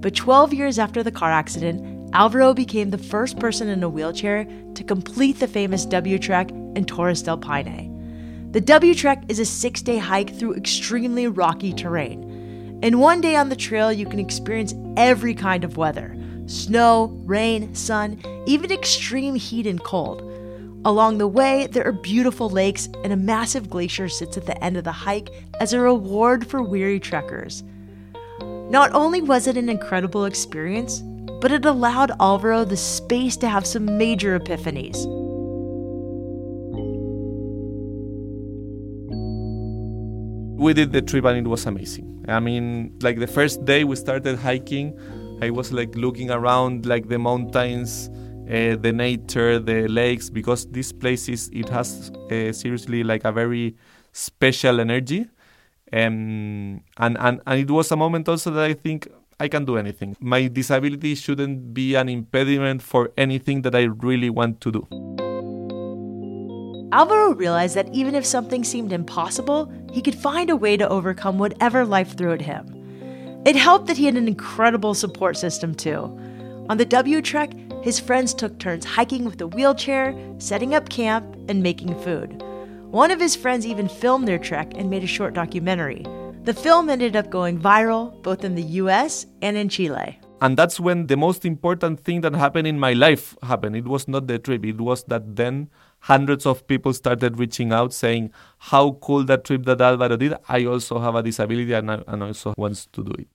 But 0.02 0.16
12 0.16 0.52
years 0.52 0.80
after 0.80 1.04
the 1.04 1.12
car 1.12 1.32
accident, 1.32 2.10
Alvaro 2.16 2.56
became 2.56 2.90
the 2.90 2.98
first 2.98 3.38
person 3.38 3.68
in 3.68 3.84
a 3.84 3.90
wheelchair 3.90 4.48
to 4.74 4.84
complete 4.84 5.40
the 5.40 5.48
famous 5.48 5.86
W 5.86 6.18
Trek 6.18 6.50
in 6.50 6.86
Torres 6.86 7.22
del 7.22 7.38
Paine. 7.38 8.50
The 8.52 8.62
W 8.62 8.96
Trek 8.96 9.26
is 9.28 9.38
a 9.38 9.46
six 9.46 9.84
day 9.84 10.00
hike 10.00 10.36
through 10.36 10.56
extremely 10.56 11.28
rocky 11.28 11.72
terrain. 11.72 12.80
And 12.82 13.00
one 13.00 13.22
day 13.22 13.36
on 13.36 13.50
the 13.50 13.56
trail, 13.56 13.94
you 13.94 14.08
can 14.08 14.18
experience 14.18 14.74
every 14.98 15.36
kind 15.36 15.64
of 15.64 15.78
weather 15.78 16.18
snow, 16.52 17.06
rain, 17.26 17.74
sun, 17.74 18.22
even 18.46 18.72
extreme 18.72 19.36
heat 19.36 19.66
and 19.66 19.82
cold. 19.84 20.22
Along 20.84 21.18
the 21.18 21.28
way, 21.28 21.68
there 21.68 21.86
are 21.86 21.92
beautiful 21.92 22.50
lakes, 22.50 22.90
and 23.04 23.14
a 23.14 23.18
massive 23.18 23.70
glacier 23.70 24.10
sits 24.10 24.38
at 24.38 24.46
the 24.46 24.64
end 24.64 24.78
of 24.78 24.84
the 24.84 24.92
hike 24.92 25.30
as 25.60 25.74
a 25.74 25.80
reward 25.80 26.46
for 26.48 26.62
weary 26.64 27.00
trekkers. 27.00 27.64
Not 28.42 28.92
only 28.94 29.22
was 29.22 29.48
it 29.48 29.58
an 29.58 29.70
incredible 29.70 30.26
experience, 30.26 31.02
but 31.40 31.52
it 31.52 31.66
allowed 31.66 32.12
Alvaro 32.20 32.66
the 32.66 32.78
space 32.78 33.38
to 33.38 33.50
have 33.50 33.66
some 33.66 33.98
major 33.98 34.40
epiphanies. 34.40 35.08
we 40.62 40.76
did 40.76 40.92
the 40.92 41.02
trip 41.02 41.26
and 41.26 41.40
it 41.40 41.50
was 41.50 41.66
amazing. 41.66 42.24
I 42.28 42.40
mean, 42.40 42.94
like 43.02 43.18
the 43.18 43.26
first 43.26 43.66
day 43.66 43.84
we 43.84 43.96
started 43.96 44.38
hiking, 44.38 44.98
I 45.42 45.50
was 45.50 45.74
like 45.74 45.96
looking 45.96 46.30
around 46.30 46.86
like 46.86 47.10
the 47.10 47.18
mountains, 47.18 48.10
uh, 48.48 48.76
the 48.80 48.94
nature, 48.94 49.58
the 49.58 49.88
lakes, 49.88 50.30
because 50.30 50.68
this 50.68 50.92
place 50.92 51.28
is 51.28 51.50
it 51.52 51.68
has 51.70 52.12
uh, 52.32 52.54
seriously 52.54 53.04
like 53.04 53.24
a 53.26 53.32
very 53.32 53.76
special 54.12 54.80
energy, 54.80 55.28
um, 55.92 56.82
and 56.98 57.18
and 57.18 57.42
and 57.48 57.60
it 57.60 57.72
was 57.72 57.92
a 57.92 57.96
moment 57.96 58.30
also 58.30 58.52
that 58.52 58.64
I 58.64 58.74
think 58.74 59.08
I 59.40 59.48
can 59.48 59.66
do 59.66 59.78
anything. 59.78 60.16
My 60.20 60.48
disability 60.48 61.16
shouldn't 61.16 61.74
be 61.74 61.96
an 61.96 62.08
impediment 62.08 62.84
for 62.84 63.12
anything 63.18 63.64
that 63.64 63.74
I 63.74 63.84
really 63.84 64.30
want 64.30 64.62
to 64.62 64.72
do. 64.72 64.88
Alvaro 66.94 67.34
realized 67.34 67.76
that 67.76 67.88
even 67.94 68.16
if 68.16 68.26
something 68.26 68.64
seemed 68.64 68.92
impossible, 68.92 69.72
he 69.92 70.02
could 70.02 70.14
find 70.14 70.50
a 70.50 70.56
way 70.56 70.76
to 70.78 70.88
overcome 70.90 71.40
whatever 71.40 71.86
life 71.86 72.16
threw 72.18 72.34
at 72.34 72.42
him. 72.42 72.81
It 73.44 73.56
helped 73.56 73.88
that 73.88 73.98
he 73.98 74.06
had 74.06 74.18
an 74.18 74.28
incredible 74.28 74.94
support 74.94 75.36
system, 75.36 75.74
too. 75.74 76.16
On 76.70 76.78
the 76.78 76.86
W 76.86 77.22
Trek, 77.24 77.52
his 77.82 78.00
friends 78.00 78.36
took 78.36 78.60
turns 78.60 78.86
hiking 78.86 79.26
with 79.26 79.42
a 79.42 79.48
wheelchair, 79.48 80.16
setting 80.38 80.76
up 80.76 80.90
camp, 80.90 81.26
and 81.50 81.64
making 81.64 82.00
food. 82.02 82.42
One 82.92 83.10
of 83.10 83.20
his 83.20 83.36
friends 83.36 83.66
even 83.66 83.88
filmed 83.88 84.28
their 84.28 84.38
trek 84.38 84.74
and 84.76 84.90
made 84.90 85.04
a 85.04 85.08
short 85.08 85.34
documentary. 85.34 86.06
The 86.44 86.54
film 86.54 86.90
ended 86.90 87.16
up 87.16 87.32
going 87.32 87.60
viral 87.60 88.22
both 88.22 88.44
in 88.44 88.54
the 88.54 88.64
US 88.84 89.26
and 89.42 89.58
in 89.58 89.70
Chile. 89.70 90.20
And 90.42 90.56
that's 90.56 90.80
when 90.80 91.08
the 91.08 91.18
most 91.18 91.44
important 91.44 92.00
thing 92.00 92.22
that 92.22 92.36
happened 92.36 92.68
in 92.68 92.80
my 92.80 92.94
life 92.94 93.36
happened. 93.42 93.76
It 93.76 93.86
was 93.86 94.08
not 94.08 94.28
the 94.28 94.38
trip, 94.38 94.66
it 94.66 94.82
was 94.82 95.04
that 95.06 95.36
then 95.36 95.70
hundreds 96.02 96.46
of 96.46 96.66
people 96.68 96.94
started 96.94 97.40
reaching 97.40 97.72
out 97.72 97.94
saying 97.94 98.32
how 98.58 98.92
cool 99.02 99.24
that 99.24 99.44
trip 99.44 99.64
that 99.66 99.82
Alvaro 99.82 100.18
did. 100.18 100.34
I 100.50 100.66
also 100.66 101.00
have 101.00 101.16
a 101.16 101.24
disability 101.24 101.74
and 101.74 101.92
I 101.92 102.04
and 102.08 102.24
also 102.24 102.54
wants 102.58 102.88
to 102.94 103.04
do 103.04 103.14
it. 103.18 103.28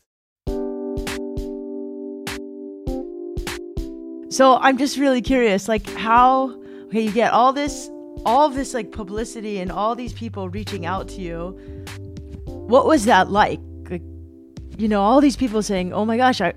So 4.32 4.58
I'm 4.58 4.76
just 4.76 4.98
really 4.98 5.22
curious, 5.22 5.68
like 5.68 5.88
how 5.90 6.50
okay, 6.88 7.00
you 7.00 7.12
get 7.12 7.32
all 7.32 7.52
this 7.52 7.90
all 8.24 8.48
this 8.48 8.74
like 8.74 8.92
publicity 8.92 9.58
and 9.60 9.70
all 9.72 9.94
these 9.94 10.12
people 10.12 10.48
reaching 10.48 10.84
out 10.86 11.08
to 11.08 11.20
you. 11.20 11.58
What 12.44 12.86
was 12.86 13.04
that 13.04 13.30
like? 13.30 13.60
Like, 13.88 14.02
you 14.76 14.88
know, 14.88 15.02
all 15.02 15.20
these 15.20 15.36
people 15.36 15.62
saying, 15.62 15.92
"Oh 15.92 16.04
my 16.04 16.16
gosh, 16.16 16.40
I 16.40 16.52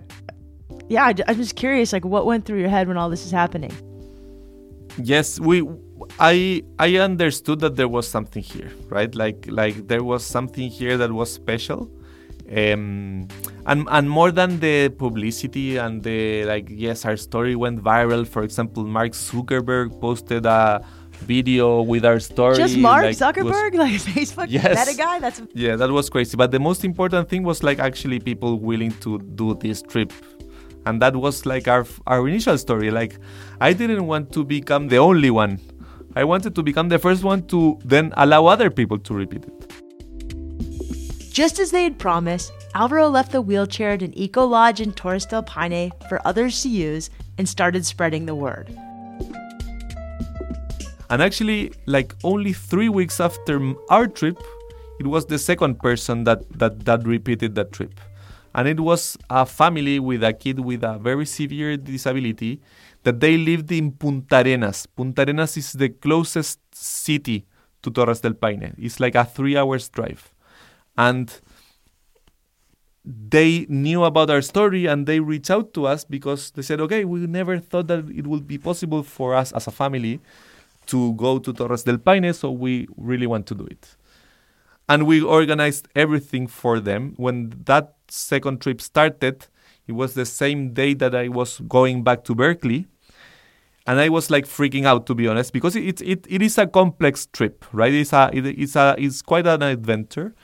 yeah, 0.89 1.05
I, 1.05 1.13
I'm 1.27 1.35
just 1.37 1.55
curious, 1.55 1.93
like, 1.93 2.03
what 2.03 2.25
went 2.25 2.45
through 2.45 2.59
your 2.59 2.69
head 2.69 2.87
when 2.87 2.97
all 2.97 3.09
this 3.09 3.25
is 3.25 3.31
happening? 3.31 3.71
Yes, 4.97 5.39
we. 5.39 5.61
I 6.19 6.63
I 6.77 6.97
understood 6.97 7.59
that 7.61 7.75
there 7.75 7.87
was 7.87 8.07
something 8.07 8.43
here, 8.43 8.71
right? 8.89 9.13
Like 9.13 9.45
like 9.49 9.87
there 9.87 10.03
was 10.03 10.25
something 10.25 10.69
here 10.69 10.97
that 10.97 11.11
was 11.11 11.31
special, 11.31 11.89
um, 12.51 13.27
and 13.65 13.87
and 13.89 14.09
more 14.09 14.31
than 14.31 14.59
the 14.59 14.89
publicity 14.89 15.77
and 15.77 16.03
the 16.03 16.45
like. 16.45 16.67
Yes, 16.69 17.05
our 17.05 17.17
story 17.17 17.55
went 17.55 17.83
viral. 17.83 18.27
For 18.27 18.43
example, 18.43 18.83
Mark 18.85 19.11
Zuckerberg 19.13 19.99
posted 19.99 20.45
a 20.45 20.83
video 21.21 21.81
with 21.81 22.05
our 22.05 22.19
story. 22.19 22.55
Just 22.55 22.77
Mark 22.77 23.03
like, 23.03 23.17
Zuckerberg, 23.17 23.71
was, 23.73 23.79
like 23.85 23.93
Facebook 23.93 24.47
Yes. 24.49 24.87
meta 24.87 24.97
guy. 24.97 25.19
That's 25.19 25.41
yeah, 25.53 25.75
that 25.75 25.89
was 25.91 26.09
crazy. 26.09 26.37
But 26.37 26.51
the 26.51 26.59
most 26.59 26.83
important 26.85 27.29
thing 27.29 27.43
was 27.43 27.63
like 27.63 27.79
actually 27.79 28.19
people 28.19 28.59
willing 28.59 28.91
to 29.01 29.19
do 29.19 29.55
this 29.55 29.81
trip. 29.81 30.13
And 30.85 31.01
that 31.01 31.15
was 31.15 31.45
like 31.45 31.67
our 31.67 31.85
our 32.07 32.27
initial 32.27 32.57
story. 32.57 32.89
Like 32.89 33.19
I 33.59 33.73
didn't 33.73 34.07
want 34.07 34.31
to 34.33 34.43
become 34.45 34.87
the 34.87 34.97
only 34.97 35.29
one. 35.29 35.59
I 36.15 36.23
wanted 36.23 36.55
to 36.55 36.63
become 36.63 36.89
the 36.89 36.97
first 36.97 37.23
one 37.23 37.45
to 37.47 37.79
then 37.85 38.13
allow 38.17 38.47
other 38.47 38.69
people 38.69 38.97
to 38.99 39.13
repeat 39.13 39.45
it. 39.45 39.73
Just 41.31 41.59
as 41.59 41.71
they 41.71 41.83
had 41.83 41.99
promised, 41.99 42.51
Alvaro 42.73 43.07
left 43.07 43.31
the 43.31 43.41
wheelchair 43.41 43.91
at 43.91 44.01
an 44.01 44.17
eco 44.17 44.45
lodge 44.45 44.81
in 44.81 44.91
Torres 44.91 45.25
del 45.25 45.43
Paine 45.43 45.91
for 46.09 46.19
others 46.25 46.61
to 46.63 46.69
use 46.69 47.09
and 47.37 47.47
started 47.47 47.85
spreading 47.85 48.25
the 48.25 48.35
word. 48.35 48.67
And 51.11 51.21
actually, 51.21 51.71
like 51.85 52.15
only 52.23 52.53
three 52.53 52.89
weeks 52.89 53.19
after 53.19 53.73
our 53.89 54.07
trip, 54.07 54.37
it 54.99 55.07
was 55.07 55.27
the 55.27 55.39
second 55.39 55.79
person 55.79 56.23
that, 56.25 56.41
that, 56.59 56.85
that 56.85 57.05
repeated 57.05 57.55
that 57.55 57.71
trip. 57.71 57.99
And 58.53 58.67
it 58.67 58.79
was 58.79 59.17
a 59.29 59.45
family 59.45 59.99
with 59.99 60.23
a 60.23 60.33
kid 60.33 60.59
with 60.59 60.83
a 60.83 60.97
very 60.97 61.25
severe 61.25 61.77
disability 61.77 62.61
that 63.03 63.19
they 63.19 63.37
lived 63.37 63.71
in 63.71 63.91
Punta 63.91 64.41
Arenas. 64.41 64.85
Punta 64.85 65.23
Arenas 65.23 65.57
is 65.57 65.73
the 65.73 65.89
closest 65.89 66.59
city 66.73 67.45
to 67.81 67.89
Torres 67.89 68.21
del 68.21 68.33
Paine. 68.33 68.75
It's 68.77 68.99
like 68.99 69.15
a 69.15 69.25
three 69.25 69.55
hours 69.55 69.89
drive. 69.89 70.33
And 70.97 71.33
they 73.05 73.65
knew 73.69 74.03
about 74.03 74.29
our 74.29 74.41
story 74.41 74.85
and 74.85 75.07
they 75.07 75.19
reached 75.19 75.49
out 75.49 75.73
to 75.73 75.87
us 75.87 76.03
because 76.03 76.51
they 76.51 76.61
said, 76.61 76.81
okay, 76.81 77.05
we 77.05 77.19
never 77.25 77.57
thought 77.57 77.87
that 77.87 78.09
it 78.09 78.27
would 78.27 78.47
be 78.47 78.57
possible 78.57 79.03
for 79.03 79.33
us 79.33 79.51
as 79.53 79.67
a 79.67 79.71
family 79.71 80.19
to 80.87 81.13
go 81.13 81.39
to 81.39 81.53
Torres 81.53 81.83
del 81.83 81.97
Paine, 81.99 82.33
so 82.33 82.51
we 82.51 82.87
really 82.97 83.27
want 83.27 83.45
to 83.47 83.55
do 83.55 83.65
it. 83.65 83.95
And 84.87 85.05
we 85.05 85.21
organized 85.21 85.87
everything 85.95 86.47
for 86.47 86.79
them. 86.79 87.13
When 87.17 87.53
that 87.65 87.93
second 88.07 88.59
trip 88.61 88.81
started, 88.81 89.45
it 89.89 89.95
was 89.95 90.13
the 90.13 90.25
same 90.25 90.73
day 90.73 90.93
that 90.93 91.13
I 91.13 91.27
was 91.27 91.59
going 91.67 92.03
back 92.03 92.23
to 92.25 92.35
Berkeley. 92.35 92.85
And 93.87 93.99
I 93.99 94.09
was 94.09 94.29
like 94.29 94.45
freaking 94.45 94.85
out 94.85 95.07
to 95.07 95.15
be 95.15 95.27
honest, 95.27 95.51
because 95.51 95.75
it 95.75 96.01
it, 96.01 96.27
it 96.29 96.41
is 96.41 96.57
a 96.59 96.67
complex 96.67 97.25
trip, 97.25 97.65
right? 97.73 97.91
It's 97.91 98.13
a 98.13 98.29
it, 98.31 98.45
it's 98.45 98.75
a 98.75 98.95
it's 98.97 99.23
quite 99.23 99.47
an 99.47 99.63
adventure. 99.63 100.35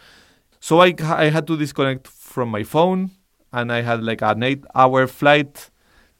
So 0.60 0.82
I 0.82 0.96
I 1.00 1.30
had 1.30 1.46
to 1.48 1.56
disconnect 1.56 2.08
from 2.08 2.50
my 2.50 2.64
phone, 2.64 3.12
and 3.54 3.72
I 3.72 3.82
had 3.82 4.02
like 4.04 4.24
an 4.24 4.42
eight-hour 4.42 5.06
flight 5.08 5.70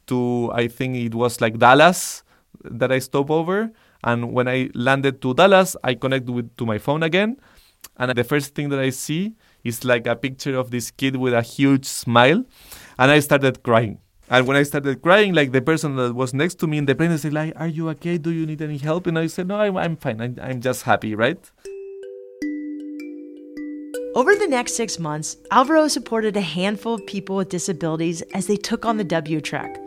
to 0.06 0.52
I 0.54 0.68
think 0.68 0.94
it 0.96 1.14
was 1.14 1.40
like 1.40 1.58
Dallas 1.58 2.22
that 2.62 2.92
I 2.92 3.00
stopped 3.00 3.30
over. 3.30 3.72
And 4.04 4.32
when 4.32 4.46
I 4.46 4.70
landed 4.74 5.20
to 5.22 5.34
Dallas, 5.34 5.74
I 5.82 5.94
connected 5.94 6.30
with 6.30 6.54
to 6.58 6.64
my 6.64 6.78
phone 6.78 7.02
again, 7.02 7.38
and 7.96 8.10
the 8.12 8.24
first 8.24 8.54
thing 8.54 8.68
that 8.70 8.78
I 8.78 8.90
see 8.90 9.34
is 9.64 9.84
like 9.84 10.06
a 10.06 10.16
picture 10.16 10.56
of 10.56 10.70
this 10.70 10.90
kid 10.90 11.16
with 11.16 11.34
a 11.34 11.42
huge 11.42 11.86
smile, 11.86 12.44
and 12.98 13.10
I 13.10 13.20
started 13.20 13.62
crying. 13.62 13.98
And 14.28 14.46
when 14.46 14.56
I 14.56 14.64
started 14.64 15.02
crying, 15.02 15.34
like 15.34 15.52
the 15.52 15.62
person 15.62 15.96
that 15.96 16.14
was 16.14 16.34
next 16.34 16.56
to 16.56 16.66
me 16.66 16.78
in 16.78 16.86
the 16.86 16.94
plane 16.94 17.16
said, 17.16 17.32
"Like, 17.32 17.52
are 17.56 17.68
you 17.68 17.88
okay? 17.90 18.18
Do 18.18 18.30
you 18.30 18.44
need 18.44 18.60
any 18.60 18.78
help?" 18.78 19.06
And 19.06 19.18
I 19.18 19.28
said, 19.28 19.46
"No, 19.46 19.60
I'm, 19.60 19.76
I'm 19.76 19.96
fine. 19.96 20.20
I'm, 20.20 20.36
I'm 20.42 20.60
just 20.60 20.82
happy, 20.82 21.14
right?" 21.14 21.38
Over 24.16 24.34
the 24.34 24.48
next 24.48 24.74
six 24.74 24.98
months, 24.98 25.36
Alvaro 25.50 25.88
supported 25.88 26.36
a 26.36 26.40
handful 26.40 26.94
of 26.94 27.06
people 27.06 27.36
with 27.36 27.50
disabilities 27.50 28.22
as 28.34 28.46
they 28.46 28.56
took 28.56 28.84
on 28.84 28.96
the 28.96 29.04
W 29.04 29.40
Trek. 29.40 29.78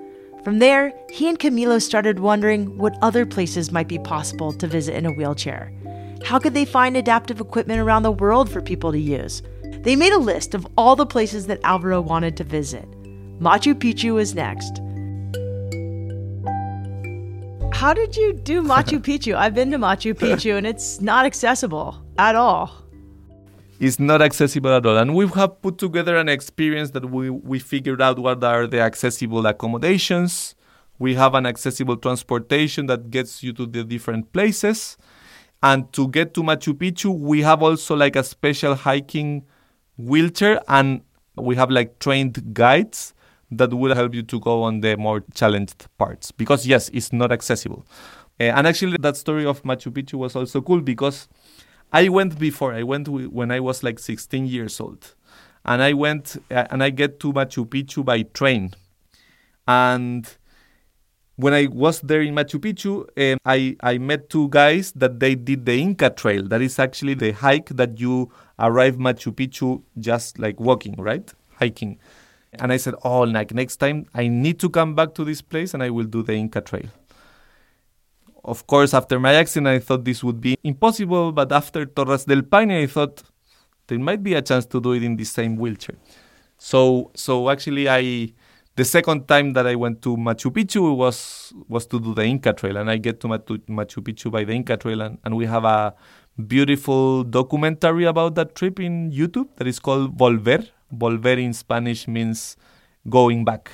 From 0.43 0.59
there, 0.59 0.93
he 1.09 1.27
and 1.27 1.37
Camilo 1.37 1.81
started 1.81 2.19
wondering 2.19 2.77
what 2.77 2.97
other 3.01 3.25
places 3.25 3.71
might 3.71 3.87
be 3.89 3.99
possible 3.99 4.53
to 4.53 4.67
visit 4.67 4.95
in 4.95 5.05
a 5.05 5.11
wheelchair. 5.11 5.73
How 6.23 6.37
could 6.37 6.53
they 6.53 6.65
find 6.65 6.95
adaptive 6.95 7.39
equipment 7.39 7.79
around 7.79 8.03
the 8.03 8.11
world 8.11 8.49
for 8.49 8.61
people 8.61 8.91
to 8.91 8.99
use? 8.99 9.41
They 9.81 9.95
made 9.95 10.13
a 10.13 10.19
list 10.19 10.53
of 10.53 10.67
all 10.77 10.95
the 10.95 11.05
places 11.05 11.47
that 11.47 11.59
Alvaro 11.63 12.01
wanted 12.01 12.35
to 12.37 12.43
visit. 12.43 12.87
Machu 13.39 13.73
Picchu 13.73 14.13
was 14.13 14.35
next. 14.35 14.79
How 17.73 17.93
did 17.93 18.17
you 18.17 18.33
do 18.33 18.61
Machu 18.73 18.99
Picchu? 18.99 19.35
I've 19.35 19.55
been 19.55 19.71
to 19.71 19.77
Machu 19.77 20.13
Picchu 20.13 20.57
and 20.57 20.67
it's 20.67 20.99
not 20.99 21.25
accessible 21.25 22.03
at 22.17 22.35
all. 22.35 22.69
It's 23.79 23.97
not 23.97 24.21
accessible 24.21 24.71
at 24.71 24.85
all. 24.85 24.97
And 24.97 25.15
we 25.15 25.25
have 25.29 25.61
put 25.61 25.77
together 25.77 26.17
an 26.17 26.27
experience 26.27 26.91
that 26.91 27.09
we, 27.09 27.29
we 27.29 27.59
figured 27.59 28.01
out 28.01 28.19
what 28.19 28.43
are 28.43 28.67
the 28.67 28.81
accessible 28.81 29.47
accommodations. 29.47 30.53
We 30.99 31.15
have 31.15 31.33
an 31.33 31.45
accessible 31.45 31.95
transportation 31.95 32.87
that 32.87 33.09
gets 33.09 33.41
you 33.41 33.53
to 33.53 33.65
the 33.65 33.85
different 33.85 34.33
places. 34.33 34.97
And 35.61 35.91
to 35.93 36.07
get 36.07 36.33
to 36.35 36.43
Machu 36.43 36.73
Picchu, 36.73 37.17
we 37.17 37.41
have 37.41 37.61
also 37.61 37.95
like 37.95 38.15
a 38.15 38.23
special 38.23 38.75
hiking 38.75 39.43
wheelchair 39.97 40.61
and 40.67 41.01
we 41.35 41.55
have 41.55 41.69
like 41.69 41.99
trained 41.99 42.53
guides 42.53 43.13
that 43.51 43.73
will 43.73 43.95
help 43.95 44.13
you 44.13 44.23
to 44.23 44.39
go 44.39 44.63
on 44.63 44.81
the 44.81 44.95
more 44.95 45.23
challenged 45.33 45.87
parts. 45.97 46.31
Because 46.31 46.65
yes 46.65 46.89
it's 46.89 47.11
not 47.11 47.31
accessible. 47.31 47.85
Uh, 48.39 48.43
and 48.43 48.67
actually 48.67 48.97
that 49.01 49.17
story 49.17 49.45
of 49.45 49.61
machu 49.63 49.91
picchu 49.91 50.13
was 50.13 50.35
also 50.35 50.61
cool 50.61 50.79
because 50.81 51.27
i 51.91 52.07
went 52.07 52.39
before. 52.39 52.73
I 52.73 52.83
went 52.83 53.09
when 53.09 53.51
i 53.51 53.59
was 53.59 53.83
like 53.83 53.99
16 53.99 54.45
years 54.45 54.79
old. 54.79 55.15
And 55.65 55.81
i 55.81 55.91
went 55.93 56.37
uh, 56.51 56.67
and 56.69 56.81
i 56.81 56.89
get 56.89 57.19
to 57.21 57.33
machu 57.33 57.65
picchu 57.65 58.05
by 58.05 58.21
train. 58.23 58.73
And 59.67 60.27
when 61.39 61.53
I 61.53 61.67
was 61.71 62.01
there 62.01 62.21
in 62.21 62.35
Machu 62.35 62.59
Picchu, 62.59 63.07
um, 63.17 63.39
I, 63.45 63.77
I 63.79 63.97
met 63.97 64.29
two 64.29 64.49
guys 64.49 64.91
that 64.91 65.21
they 65.21 65.35
did 65.35 65.65
the 65.65 65.79
Inca 65.79 66.09
Trail. 66.09 66.45
That 66.45 66.61
is 66.61 66.77
actually 66.79 67.13
the 67.13 67.31
hike 67.31 67.69
that 67.69 67.97
you 67.97 68.29
arrive 68.59 68.97
Machu 68.97 69.31
Picchu 69.31 69.81
just 69.97 70.37
like 70.37 70.59
walking, 70.59 70.95
right? 70.97 71.33
Hiking. 71.57 71.97
And 72.53 72.73
I 72.73 72.77
said, 72.77 72.95
oh, 73.05 73.21
like 73.21 73.53
next 73.53 73.77
time 73.77 74.05
I 74.13 74.27
need 74.27 74.59
to 74.59 74.69
come 74.69 74.95
back 74.95 75.13
to 75.13 75.23
this 75.23 75.41
place 75.41 75.73
and 75.73 75.81
I 75.81 75.91
will 75.91 76.03
do 76.03 76.23
the 76.23 76.33
Inca 76.33 76.59
Trail. 76.59 76.89
Of 78.43 78.67
course, 78.67 78.93
after 78.93 79.17
my 79.17 79.33
accident, 79.35 79.67
I 79.67 79.79
thought 79.79 80.03
this 80.03 80.21
would 80.21 80.41
be 80.41 80.57
impossible, 80.65 81.31
but 81.31 81.53
after 81.53 81.85
Torres 81.85 82.25
del 82.25 82.41
Paine, 82.41 82.71
I 82.71 82.87
thought 82.87 83.23
there 83.87 83.99
might 83.99 84.23
be 84.23 84.33
a 84.33 84.41
chance 84.41 84.65
to 84.65 84.81
do 84.81 84.91
it 84.91 85.03
in 85.03 85.15
the 85.15 85.23
same 85.23 85.55
wheelchair. 85.55 85.95
So, 86.57 87.11
so 87.15 87.49
actually, 87.49 87.87
I 87.87 88.33
the 88.79 88.85
second 88.85 89.27
time 89.27 89.51
that 89.53 89.67
I 89.67 89.75
went 89.75 90.01
to 90.03 90.15
Machu 90.15 90.49
Picchu 90.51 90.95
was 90.95 91.51
was 91.67 91.85
to 91.87 91.99
do 91.99 92.13
the 92.13 92.23
Inca 92.23 92.53
Trail, 92.53 92.77
and 92.77 92.89
I 92.89 92.95
get 92.95 93.19
to 93.19 93.27
Machu, 93.27 94.01
Picchu 94.07 94.31
by 94.31 94.45
the 94.45 94.53
Inca 94.53 94.77
Trail, 94.77 95.01
and, 95.01 95.17
and 95.25 95.35
we 95.35 95.45
have 95.47 95.65
a 95.65 95.93
beautiful 96.47 97.25
documentary 97.25 98.05
about 98.05 98.35
that 98.35 98.55
trip 98.55 98.79
in 98.79 99.11
YouTube 99.11 99.49
that 99.57 99.67
is 99.67 99.79
called 99.79 100.17
Volver. 100.17 100.65
Volver 100.95 101.37
in 101.37 101.51
Spanish 101.51 102.07
means 102.07 102.55
going 103.09 103.43
back. 103.43 103.69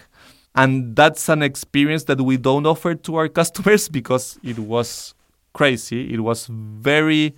And 0.56 0.96
that's 0.96 1.30
an 1.30 1.44
experience 1.44 2.06
that 2.06 2.20
we 2.20 2.38
don't 2.38 2.66
offer 2.66 2.96
to 2.96 3.16
our 3.18 3.28
customers 3.40 3.88
because 3.88 4.40
it 4.42 4.58
was 4.58 5.14
crazy. 5.54 6.12
It 6.16 6.22
was 6.22 6.48
very 6.50 7.36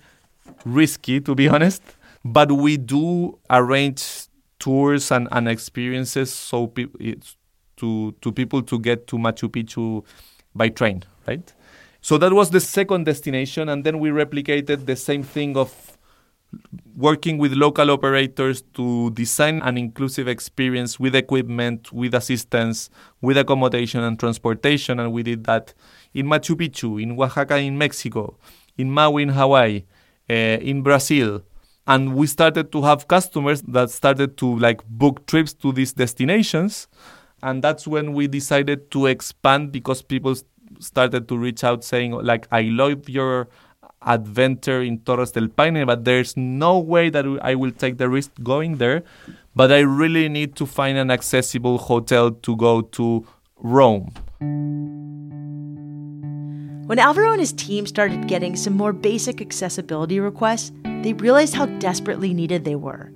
risky, 0.64 1.20
to 1.20 1.34
be 1.34 1.48
honest. 1.48 1.82
But 2.24 2.50
we 2.50 2.78
do 2.78 3.38
arrange 3.50 4.28
tours 4.58 5.12
and, 5.12 5.28
and 5.30 5.48
experiences 5.48 6.32
so 6.32 6.68
pe- 6.68 6.86
it's 6.98 7.36
to, 7.78 8.14
to 8.20 8.30
people 8.30 8.62
to 8.62 8.78
get 8.78 9.06
to 9.08 9.16
Machu 9.16 9.48
Picchu 9.48 10.04
by 10.54 10.68
train, 10.68 11.02
right? 11.26 11.52
So 12.00 12.16
that 12.18 12.32
was 12.32 12.50
the 12.50 12.60
second 12.60 13.04
destination, 13.04 13.68
and 13.68 13.82
then 13.84 13.98
we 13.98 14.10
replicated 14.10 14.86
the 14.86 14.96
same 14.96 15.22
thing 15.22 15.56
of 15.56 15.98
working 16.96 17.38
with 17.38 17.52
local 17.52 17.90
operators 17.90 18.62
to 18.74 19.10
design 19.10 19.60
an 19.62 19.76
inclusive 19.76 20.28
experience 20.28 20.98
with 20.98 21.14
equipment, 21.14 21.92
with 21.92 22.14
assistance, 22.14 22.88
with 23.20 23.36
accommodation 23.36 24.02
and 24.02 24.18
transportation. 24.18 24.98
And 24.98 25.12
we 25.12 25.22
did 25.22 25.44
that 25.44 25.74
in 26.14 26.26
Machu 26.26 26.56
Picchu, 26.56 27.02
in 27.02 27.20
Oaxaca, 27.20 27.58
in 27.58 27.76
Mexico, 27.76 28.38
in 28.76 28.90
Maui, 28.90 29.24
in 29.24 29.28
Hawaii, 29.30 29.84
uh, 30.30 30.32
in 30.32 30.82
Brazil. 30.82 31.42
And 31.86 32.14
we 32.14 32.26
started 32.26 32.72
to 32.72 32.82
have 32.82 33.08
customers 33.08 33.62
that 33.62 33.90
started 33.90 34.36
to 34.38 34.58
like 34.58 34.86
book 34.88 35.26
trips 35.26 35.52
to 35.54 35.72
these 35.72 35.92
destinations. 35.92 36.88
And 37.42 37.62
that's 37.62 37.86
when 37.86 38.12
we 38.14 38.26
decided 38.26 38.90
to 38.92 39.06
expand 39.06 39.72
because 39.72 40.02
people 40.02 40.34
started 40.80 41.28
to 41.28 41.36
reach 41.36 41.64
out 41.64 41.84
saying 41.84 42.12
like, 42.12 42.46
I 42.50 42.62
love 42.62 43.08
your 43.08 43.48
adventure 44.02 44.80
in 44.82 45.00
Torres 45.00 45.32
del 45.32 45.48
Paine, 45.48 45.84
but 45.86 46.04
there's 46.04 46.36
no 46.36 46.78
way 46.78 47.10
that 47.10 47.24
I 47.42 47.54
will 47.54 47.72
take 47.72 47.98
the 47.98 48.08
risk 48.08 48.30
going 48.42 48.76
there. 48.76 49.02
but 49.58 49.72
I 49.72 49.80
really 49.80 50.28
need 50.28 50.54
to 50.54 50.66
find 50.66 50.96
an 50.96 51.10
accessible 51.10 51.78
hotel 51.78 52.30
to 52.30 52.54
go 52.54 52.80
to 52.80 53.26
Rome. 53.56 54.12
When 56.86 57.00
Alvaro 57.00 57.32
and 57.32 57.40
his 57.40 57.52
team 57.52 57.84
started 57.84 58.28
getting 58.28 58.54
some 58.54 58.74
more 58.74 58.92
basic 58.92 59.40
accessibility 59.40 60.20
requests, 60.20 60.70
they 61.02 61.12
realized 61.12 61.54
how 61.54 61.66
desperately 61.66 62.32
needed 62.32 62.64
they 62.64 62.76
were. 62.76 63.10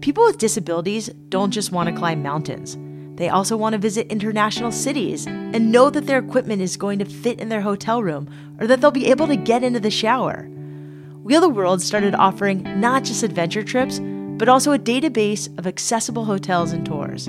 People 0.00 0.24
with 0.24 0.38
disabilities 0.38 1.10
don't 1.28 1.50
just 1.50 1.72
want 1.72 1.90
to 1.90 1.94
climb 1.94 2.22
mountains. 2.22 2.78
They 3.22 3.28
also 3.28 3.56
want 3.56 3.74
to 3.74 3.78
visit 3.78 4.10
international 4.10 4.72
cities 4.72 5.28
and 5.28 5.70
know 5.70 5.90
that 5.90 6.08
their 6.08 6.18
equipment 6.18 6.60
is 6.60 6.76
going 6.76 6.98
to 6.98 7.04
fit 7.04 7.38
in 7.38 7.50
their 7.50 7.60
hotel 7.60 8.02
room 8.02 8.28
or 8.58 8.66
that 8.66 8.80
they'll 8.80 8.90
be 8.90 9.12
able 9.12 9.28
to 9.28 9.36
get 9.36 9.62
into 9.62 9.78
the 9.78 9.92
shower. 9.92 10.48
Wheel 11.22 11.40
the 11.40 11.48
World 11.48 11.80
started 11.80 12.16
offering 12.16 12.64
not 12.80 13.04
just 13.04 13.22
adventure 13.22 13.62
trips, 13.62 14.00
but 14.00 14.48
also 14.48 14.72
a 14.72 14.78
database 14.78 15.56
of 15.56 15.68
accessible 15.68 16.24
hotels 16.24 16.72
and 16.72 16.84
tours. 16.84 17.26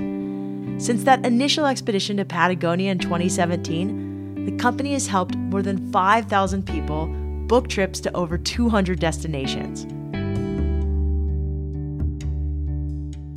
Since 0.84 1.04
that 1.04 1.24
initial 1.24 1.64
expedition 1.64 2.16
to 2.16 2.24
Patagonia 2.24 2.90
in 2.90 2.98
2017, 2.98 4.46
the 4.46 4.56
company 4.56 4.94
has 4.94 5.06
helped 5.06 5.36
more 5.36 5.62
than 5.62 5.92
5,000 5.92 6.66
people 6.66 7.06
book 7.46 7.68
trips 7.68 8.00
to 8.00 8.16
over 8.16 8.36
200 8.36 8.98
destinations. 8.98 9.86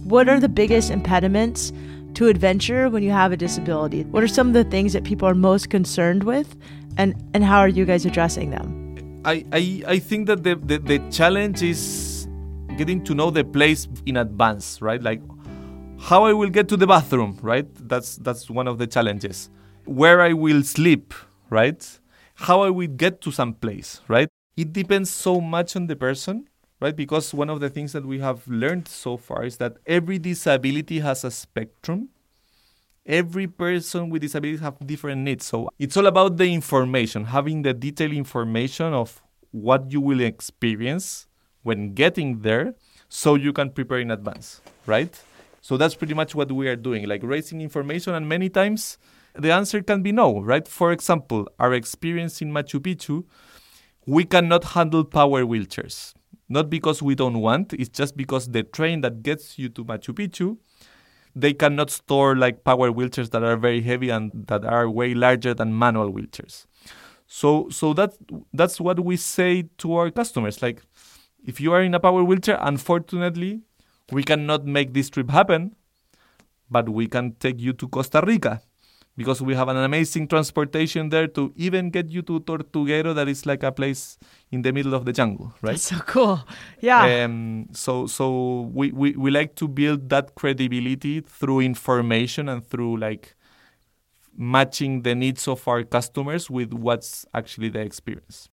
What 0.06 0.28
are 0.28 0.40
the 0.40 0.50
biggest 0.50 0.90
impediments 0.90 1.72
to 2.18 2.28
adventure 2.28 2.90
when 2.90 3.04
you 3.04 3.12
have 3.12 3.32
a 3.32 3.38
disability? 3.38 4.02
What 4.06 4.24
are 4.24 4.28
some 4.28 4.48
of 4.48 4.54
the 4.54 4.64
things 4.64 4.94
that 4.94 5.04
people 5.04 5.28
are 5.28 5.36
most 5.36 5.70
concerned 5.70 6.24
with, 6.24 6.58
and, 6.98 7.14
and 7.36 7.44
how 7.44 7.60
are 7.60 7.68
you 7.68 7.86
guys 7.86 8.08
addressing 8.08 8.50
them? 8.50 9.22
I, 9.24 9.46
I, 9.52 9.84
I 9.86 10.00
think 10.00 10.26
that 10.26 10.42
the, 10.42 10.56
the, 10.56 10.80
the 10.80 11.00
challenge 11.12 11.62
is 11.62 12.28
getting 12.76 13.04
to 13.04 13.14
know 13.14 13.30
the 13.30 13.44
place 13.44 13.88
in 14.08 14.18
advance, 14.18 14.82
right? 14.82 15.00
Like 15.00 15.22
how 16.00 16.26
I 16.26 16.34
will 16.34 16.50
get 16.50 16.68
to 16.70 16.78
the 16.78 16.88
bathroom, 16.88 17.38
right? 17.44 17.68
That's 17.88 18.16
that's 18.18 18.50
one 18.50 18.68
of 18.68 18.80
the 18.80 18.88
challenges. 18.88 19.52
Where 19.86 20.20
I 20.22 20.34
will 20.34 20.64
sleep, 20.64 21.14
right? 21.52 22.00
How 22.34 22.62
I 22.62 22.72
will 22.72 22.88
get 22.88 23.22
to 23.22 23.32
some 23.32 23.54
place, 23.54 24.02
right? 24.08 24.30
It 24.56 24.74
depends 24.74 25.12
so 25.12 25.40
much 25.40 25.76
on 25.76 25.86
the 25.86 25.96
person 25.96 26.48
right? 26.80 26.96
Because 26.96 27.34
one 27.34 27.50
of 27.50 27.60
the 27.60 27.70
things 27.70 27.94
that 27.94 28.06
we 28.06 28.20
have 28.20 28.48
learned 28.48 28.88
so 28.88 29.18
far 29.18 29.44
is 29.46 29.58
that 29.58 29.78
every 29.86 30.20
disability 30.20 31.00
has 31.00 31.24
a 31.24 31.32
spectrum. 31.32 32.10
Every 33.06 33.48
person 33.48 34.10
with 34.10 34.22
disabilities 34.22 34.60
have 34.60 34.86
different 34.86 35.22
needs. 35.22 35.46
So 35.46 35.70
it's 35.80 35.96
all 35.96 36.08
about 36.08 36.38
the 36.38 36.54
information, 36.54 37.26
having 37.26 37.62
the 37.62 37.74
detailed 37.74 38.12
information 38.12 38.94
of 38.94 39.22
what 39.52 39.92
you 39.92 40.02
will 40.02 40.20
experience 40.20 41.26
when 41.64 41.94
getting 41.94 42.42
there 42.42 42.76
so 43.10 43.36
you 43.36 43.54
can 43.54 43.72
prepare 43.72 44.00
in 44.00 44.12
advance, 44.12 44.62
right? 44.86 45.18
So 45.62 45.78
that's 45.78 45.96
pretty 45.96 46.14
much 46.14 46.36
what 46.36 46.52
we 46.52 46.68
are 46.68 46.76
doing, 46.76 47.08
like 47.08 47.24
raising 47.24 47.62
information 47.62 48.14
and 48.14 48.28
many 48.28 48.50
times 48.50 48.98
the 49.34 49.52
answer 49.52 49.82
can 49.82 50.02
be 50.02 50.12
no, 50.12 50.42
right? 50.42 50.68
For 50.68 50.92
example, 50.92 51.48
our 51.60 51.74
experience 51.74 52.42
in 52.42 52.52
Machu 52.52 52.80
Picchu, 52.80 53.24
we 54.06 54.26
cannot 54.26 54.64
handle 54.64 55.04
power 55.04 55.44
wheelchairs 55.44 56.14
not 56.50 56.70
because 56.70 57.02
we 57.02 57.16
don't 57.16 57.40
want, 57.40 57.74
it's 57.74 57.90
just 57.90 58.16
because 58.16 58.50
the 58.50 58.64
train 58.64 59.02
that 59.02 59.24
gets 59.24 59.60
you 59.60 59.70
to 59.70 59.84
Machu 59.84 60.14
Picchu, 60.14 60.58
they 61.36 61.54
cannot 61.54 61.90
store 61.90 62.36
like 62.36 62.64
power 62.64 62.92
wheelchairs 62.92 63.32
that 63.32 63.44
are 63.44 63.58
very 63.58 63.82
heavy 63.82 64.10
and 64.10 64.32
that 64.48 64.66
are 64.66 64.90
way 64.90 65.14
larger 65.14 65.54
than 65.54 65.78
manual 65.78 66.12
wheelchairs. 66.12 66.66
So 67.28 67.70
so 67.70 67.94
that 67.94 68.14
that's 68.54 68.80
what 68.80 69.00
we 69.02 69.18
say 69.18 69.70
to 69.80 69.96
our 69.96 70.10
customers. 70.10 70.62
Like 70.62 70.82
if 71.46 71.62
you 71.62 71.74
are 71.74 71.82
in 71.82 71.94
a 71.94 72.00
power 72.00 72.24
wheelchair, 72.24 72.58
unfortunately, 72.62 73.62
we 74.12 74.24
cannot 74.24 74.66
make 74.66 74.94
this 74.94 75.10
trip 75.10 75.30
happen, 75.30 75.76
but 76.72 76.90
we 76.90 77.08
can 77.08 77.34
take 77.36 77.60
you 77.60 77.74
to 77.74 77.88
Costa 77.88 78.24
Rica 78.26 78.62
because 79.18 79.42
we 79.42 79.56
have 79.56 79.68
an 79.68 79.78
amazing 79.78 80.28
transportation 80.28 81.10
there 81.10 81.28
to 81.28 81.52
even 81.56 81.90
get 81.90 82.10
you 82.10 82.22
to 82.22 82.40
Tortuguero, 82.42 83.16
that 83.16 83.28
is 83.28 83.46
like 83.46 83.64
a 83.64 83.72
place 83.72 84.18
in 84.52 84.62
the 84.62 84.72
middle 84.72 84.94
of 84.94 85.06
the 85.06 85.12
jungle, 85.12 85.54
right? 85.62 85.72
That's 85.72 85.84
so 85.84 86.00
cool. 86.00 86.40
Yeah. 86.80 87.24
Um, 87.26 87.68
so 87.74 88.06
so 88.06 88.70
we, 88.74 88.92
we, 88.92 89.12
we 89.14 89.32
like 89.32 89.56
to 89.56 89.68
build 89.68 90.10
that 90.10 90.36
credibility 90.36 91.22
through 91.22 91.62
information 91.62 92.48
and 92.48 92.66
through 92.66 92.98
like 92.98 93.36
matching 94.38 95.02
the 95.02 95.16
needs 95.16 95.48
of 95.48 95.68
our 95.68 95.84
customers 95.84 96.50
with 96.50 96.72
what's 96.72 97.26
actually 97.34 97.70
the 97.70 97.80
experience. 97.80 98.50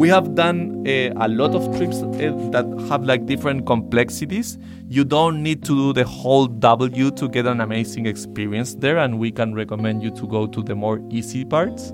We 0.00 0.08
have 0.08 0.34
done 0.34 0.86
uh, 0.88 1.12
a 1.16 1.28
lot 1.28 1.54
of 1.54 1.76
trips 1.76 2.00
uh, 2.00 2.08
that 2.52 2.86
have 2.88 3.04
like 3.04 3.26
different 3.26 3.66
complexities. 3.66 4.56
You 4.88 5.04
don't 5.04 5.42
need 5.42 5.62
to 5.64 5.74
do 5.76 5.92
the 5.92 6.06
whole 6.06 6.46
W 6.46 7.10
to 7.10 7.28
get 7.28 7.44
an 7.44 7.60
amazing 7.60 8.06
experience 8.06 8.74
there, 8.76 8.96
and 8.96 9.18
we 9.18 9.30
can 9.30 9.54
recommend 9.54 10.02
you 10.02 10.10
to 10.12 10.26
go 10.26 10.46
to 10.46 10.62
the 10.62 10.74
more 10.74 11.02
easy 11.10 11.44
parts. 11.44 11.92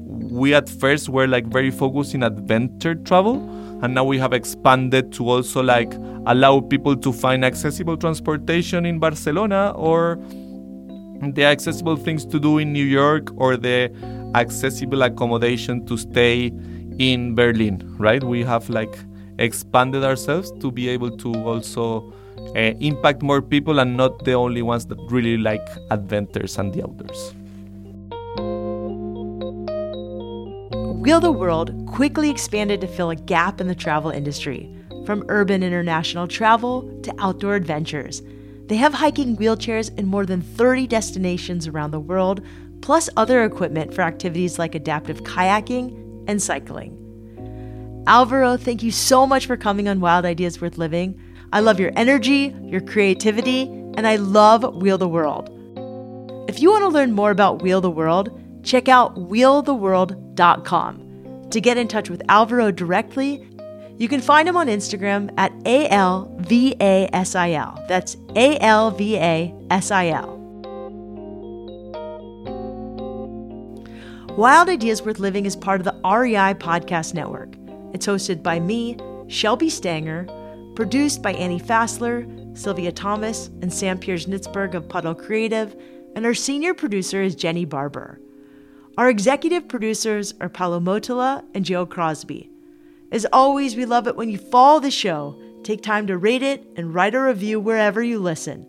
We 0.00 0.52
at 0.52 0.68
first 0.68 1.08
were 1.08 1.28
like 1.28 1.46
very 1.46 1.70
focused 1.70 2.12
in 2.12 2.24
adventure 2.24 2.96
travel, 2.96 3.36
and 3.84 3.94
now 3.94 4.02
we 4.02 4.18
have 4.18 4.32
expanded 4.32 5.12
to 5.12 5.28
also 5.28 5.62
like 5.62 5.94
allow 6.26 6.58
people 6.58 6.96
to 6.96 7.12
find 7.12 7.44
accessible 7.44 7.96
transportation 7.96 8.84
in 8.84 8.98
Barcelona 8.98 9.70
or 9.76 10.18
the 11.22 11.44
accessible 11.44 11.94
things 11.94 12.26
to 12.26 12.40
do 12.40 12.58
in 12.58 12.72
New 12.72 12.84
York 12.84 13.30
or 13.36 13.56
the 13.56 13.94
accessible 14.34 15.02
accommodation 15.02 15.86
to 15.86 15.96
stay 15.96 16.52
in 16.98 17.34
Berlin, 17.34 17.82
right? 17.98 18.22
We 18.22 18.42
have 18.44 18.68
like 18.70 18.98
expanded 19.38 20.04
ourselves 20.04 20.52
to 20.60 20.70
be 20.70 20.88
able 20.88 21.16
to 21.18 21.34
also 21.44 22.12
uh, 22.56 22.74
impact 22.80 23.22
more 23.22 23.42
people 23.42 23.78
and 23.78 23.96
not 23.96 24.24
the 24.24 24.32
only 24.32 24.62
ones 24.62 24.86
that 24.86 24.98
really 25.10 25.36
like 25.36 25.66
adventures 25.90 26.58
and 26.58 26.72
the 26.72 26.82
outdoors. 26.82 27.34
Wheel 31.00 31.20
the 31.20 31.32
World 31.32 31.86
quickly 31.86 32.30
expanded 32.30 32.80
to 32.80 32.86
fill 32.86 33.10
a 33.10 33.16
gap 33.16 33.60
in 33.60 33.68
the 33.68 33.74
travel 33.74 34.10
industry, 34.10 34.74
from 35.04 35.24
urban 35.28 35.62
international 35.62 36.26
travel 36.26 36.82
to 37.02 37.14
outdoor 37.18 37.56
adventures. 37.56 38.22
They 38.68 38.76
have 38.76 38.94
hiking 38.94 39.36
wheelchairs 39.36 39.96
in 39.98 40.06
more 40.06 40.24
than 40.24 40.40
30 40.40 40.86
destinations 40.86 41.66
around 41.66 41.90
the 41.90 42.00
world, 42.00 42.40
plus 42.80 43.10
other 43.18 43.44
equipment 43.44 43.92
for 43.92 44.00
activities 44.00 44.58
like 44.58 44.74
adaptive 44.74 45.24
kayaking 45.24 46.03
and 46.26 46.42
cycling. 46.42 47.00
Alvaro, 48.06 48.56
thank 48.56 48.82
you 48.82 48.90
so 48.90 49.26
much 49.26 49.46
for 49.46 49.56
coming 49.56 49.88
on 49.88 50.00
Wild 50.00 50.24
Ideas 50.24 50.60
Worth 50.60 50.76
Living. 50.76 51.20
I 51.52 51.60
love 51.60 51.80
your 51.80 51.92
energy, 51.96 52.54
your 52.62 52.80
creativity, 52.80 53.62
and 53.96 54.06
I 54.06 54.16
love 54.16 54.76
Wheel 54.76 54.98
the 54.98 55.08
World. 55.08 55.50
If 56.48 56.60
you 56.60 56.70
want 56.70 56.82
to 56.82 56.88
learn 56.88 57.12
more 57.12 57.30
about 57.30 57.62
Wheel 57.62 57.80
the 57.80 57.90
World, 57.90 58.38
check 58.62 58.88
out 58.88 59.16
wheeltheworld.com. 59.16 61.50
To 61.50 61.60
get 61.60 61.78
in 61.78 61.88
touch 61.88 62.10
with 62.10 62.22
Alvaro 62.28 62.70
directly, 62.70 63.48
you 63.96 64.08
can 64.08 64.20
find 64.20 64.48
him 64.48 64.56
on 64.56 64.66
Instagram 64.66 65.32
at 65.38 65.52
ALVASIL. 65.64 67.88
That's 67.88 68.16
ALVASIL. 68.36 70.43
Wild 74.36 74.68
Ideas 74.68 75.00
Worth 75.00 75.20
Living 75.20 75.46
is 75.46 75.54
part 75.54 75.80
of 75.80 75.84
the 75.84 75.94
REI 76.02 76.54
Podcast 76.54 77.14
Network. 77.14 77.54
It's 77.92 78.04
hosted 78.04 78.42
by 78.42 78.58
me, 78.58 78.96
Shelby 79.28 79.70
Stanger, 79.70 80.26
produced 80.74 81.22
by 81.22 81.34
Annie 81.34 81.60
Fassler, 81.60 82.58
Sylvia 82.58 82.90
Thomas, 82.90 83.46
and 83.62 83.72
Sam 83.72 83.96
Piers 83.96 84.26
Nitzberg 84.26 84.74
of 84.74 84.88
Puddle 84.88 85.14
Creative, 85.14 85.80
and 86.16 86.26
our 86.26 86.34
senior 86.34 86.74
producer 86.74 87.22
is 87.22 87.36
Jenny 87.36 87.64
Barber. 87.64 88.20
Our 88.98 89.08
executive 89.08 89.68
producers 89.68 90.34
are 90.40 90.48
Paolo 90.48 90.80
Motola 90.80 91.44
and 91.54 91.64
Joe 91.64 91.86
Crosby. 91.86 92.50
As 93.12 93.28
always, 93.32 93.76
we 93.76 93.86
love 93.86 94.08
it 94.08 94.16
when 94.16 94.30
you 94.30 94.38
follow 94.38 94.80
the 94.80 94.90
show, 94.90 95.40
take 95.62 95.80
time 95.80 96.08
to 96.08 96.18
rate 96.18 96.42
it, 96.42 96.66
and 96.74 96.92
write 96.92 97.14
a 97.14 97.20
review 97.20 97.60
wherever 97.60 98.02
you 98.02 98.18
listen. 98.18 98.66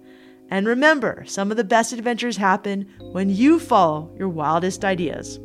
And 0.47 0.67
remember, 0.67 1.23
some 1.25 1.49
of 1.49 1.57
the 1.57 1.63
best 1.63 1.91
adventures 1.91 2.37
happen 2.37 2.87
when 2.99 3.31
you 3.31 3.59
follow 3.59 4.15
your 4.15 4.29
wildest 4.29 4.85
ideas. 4.85 5.39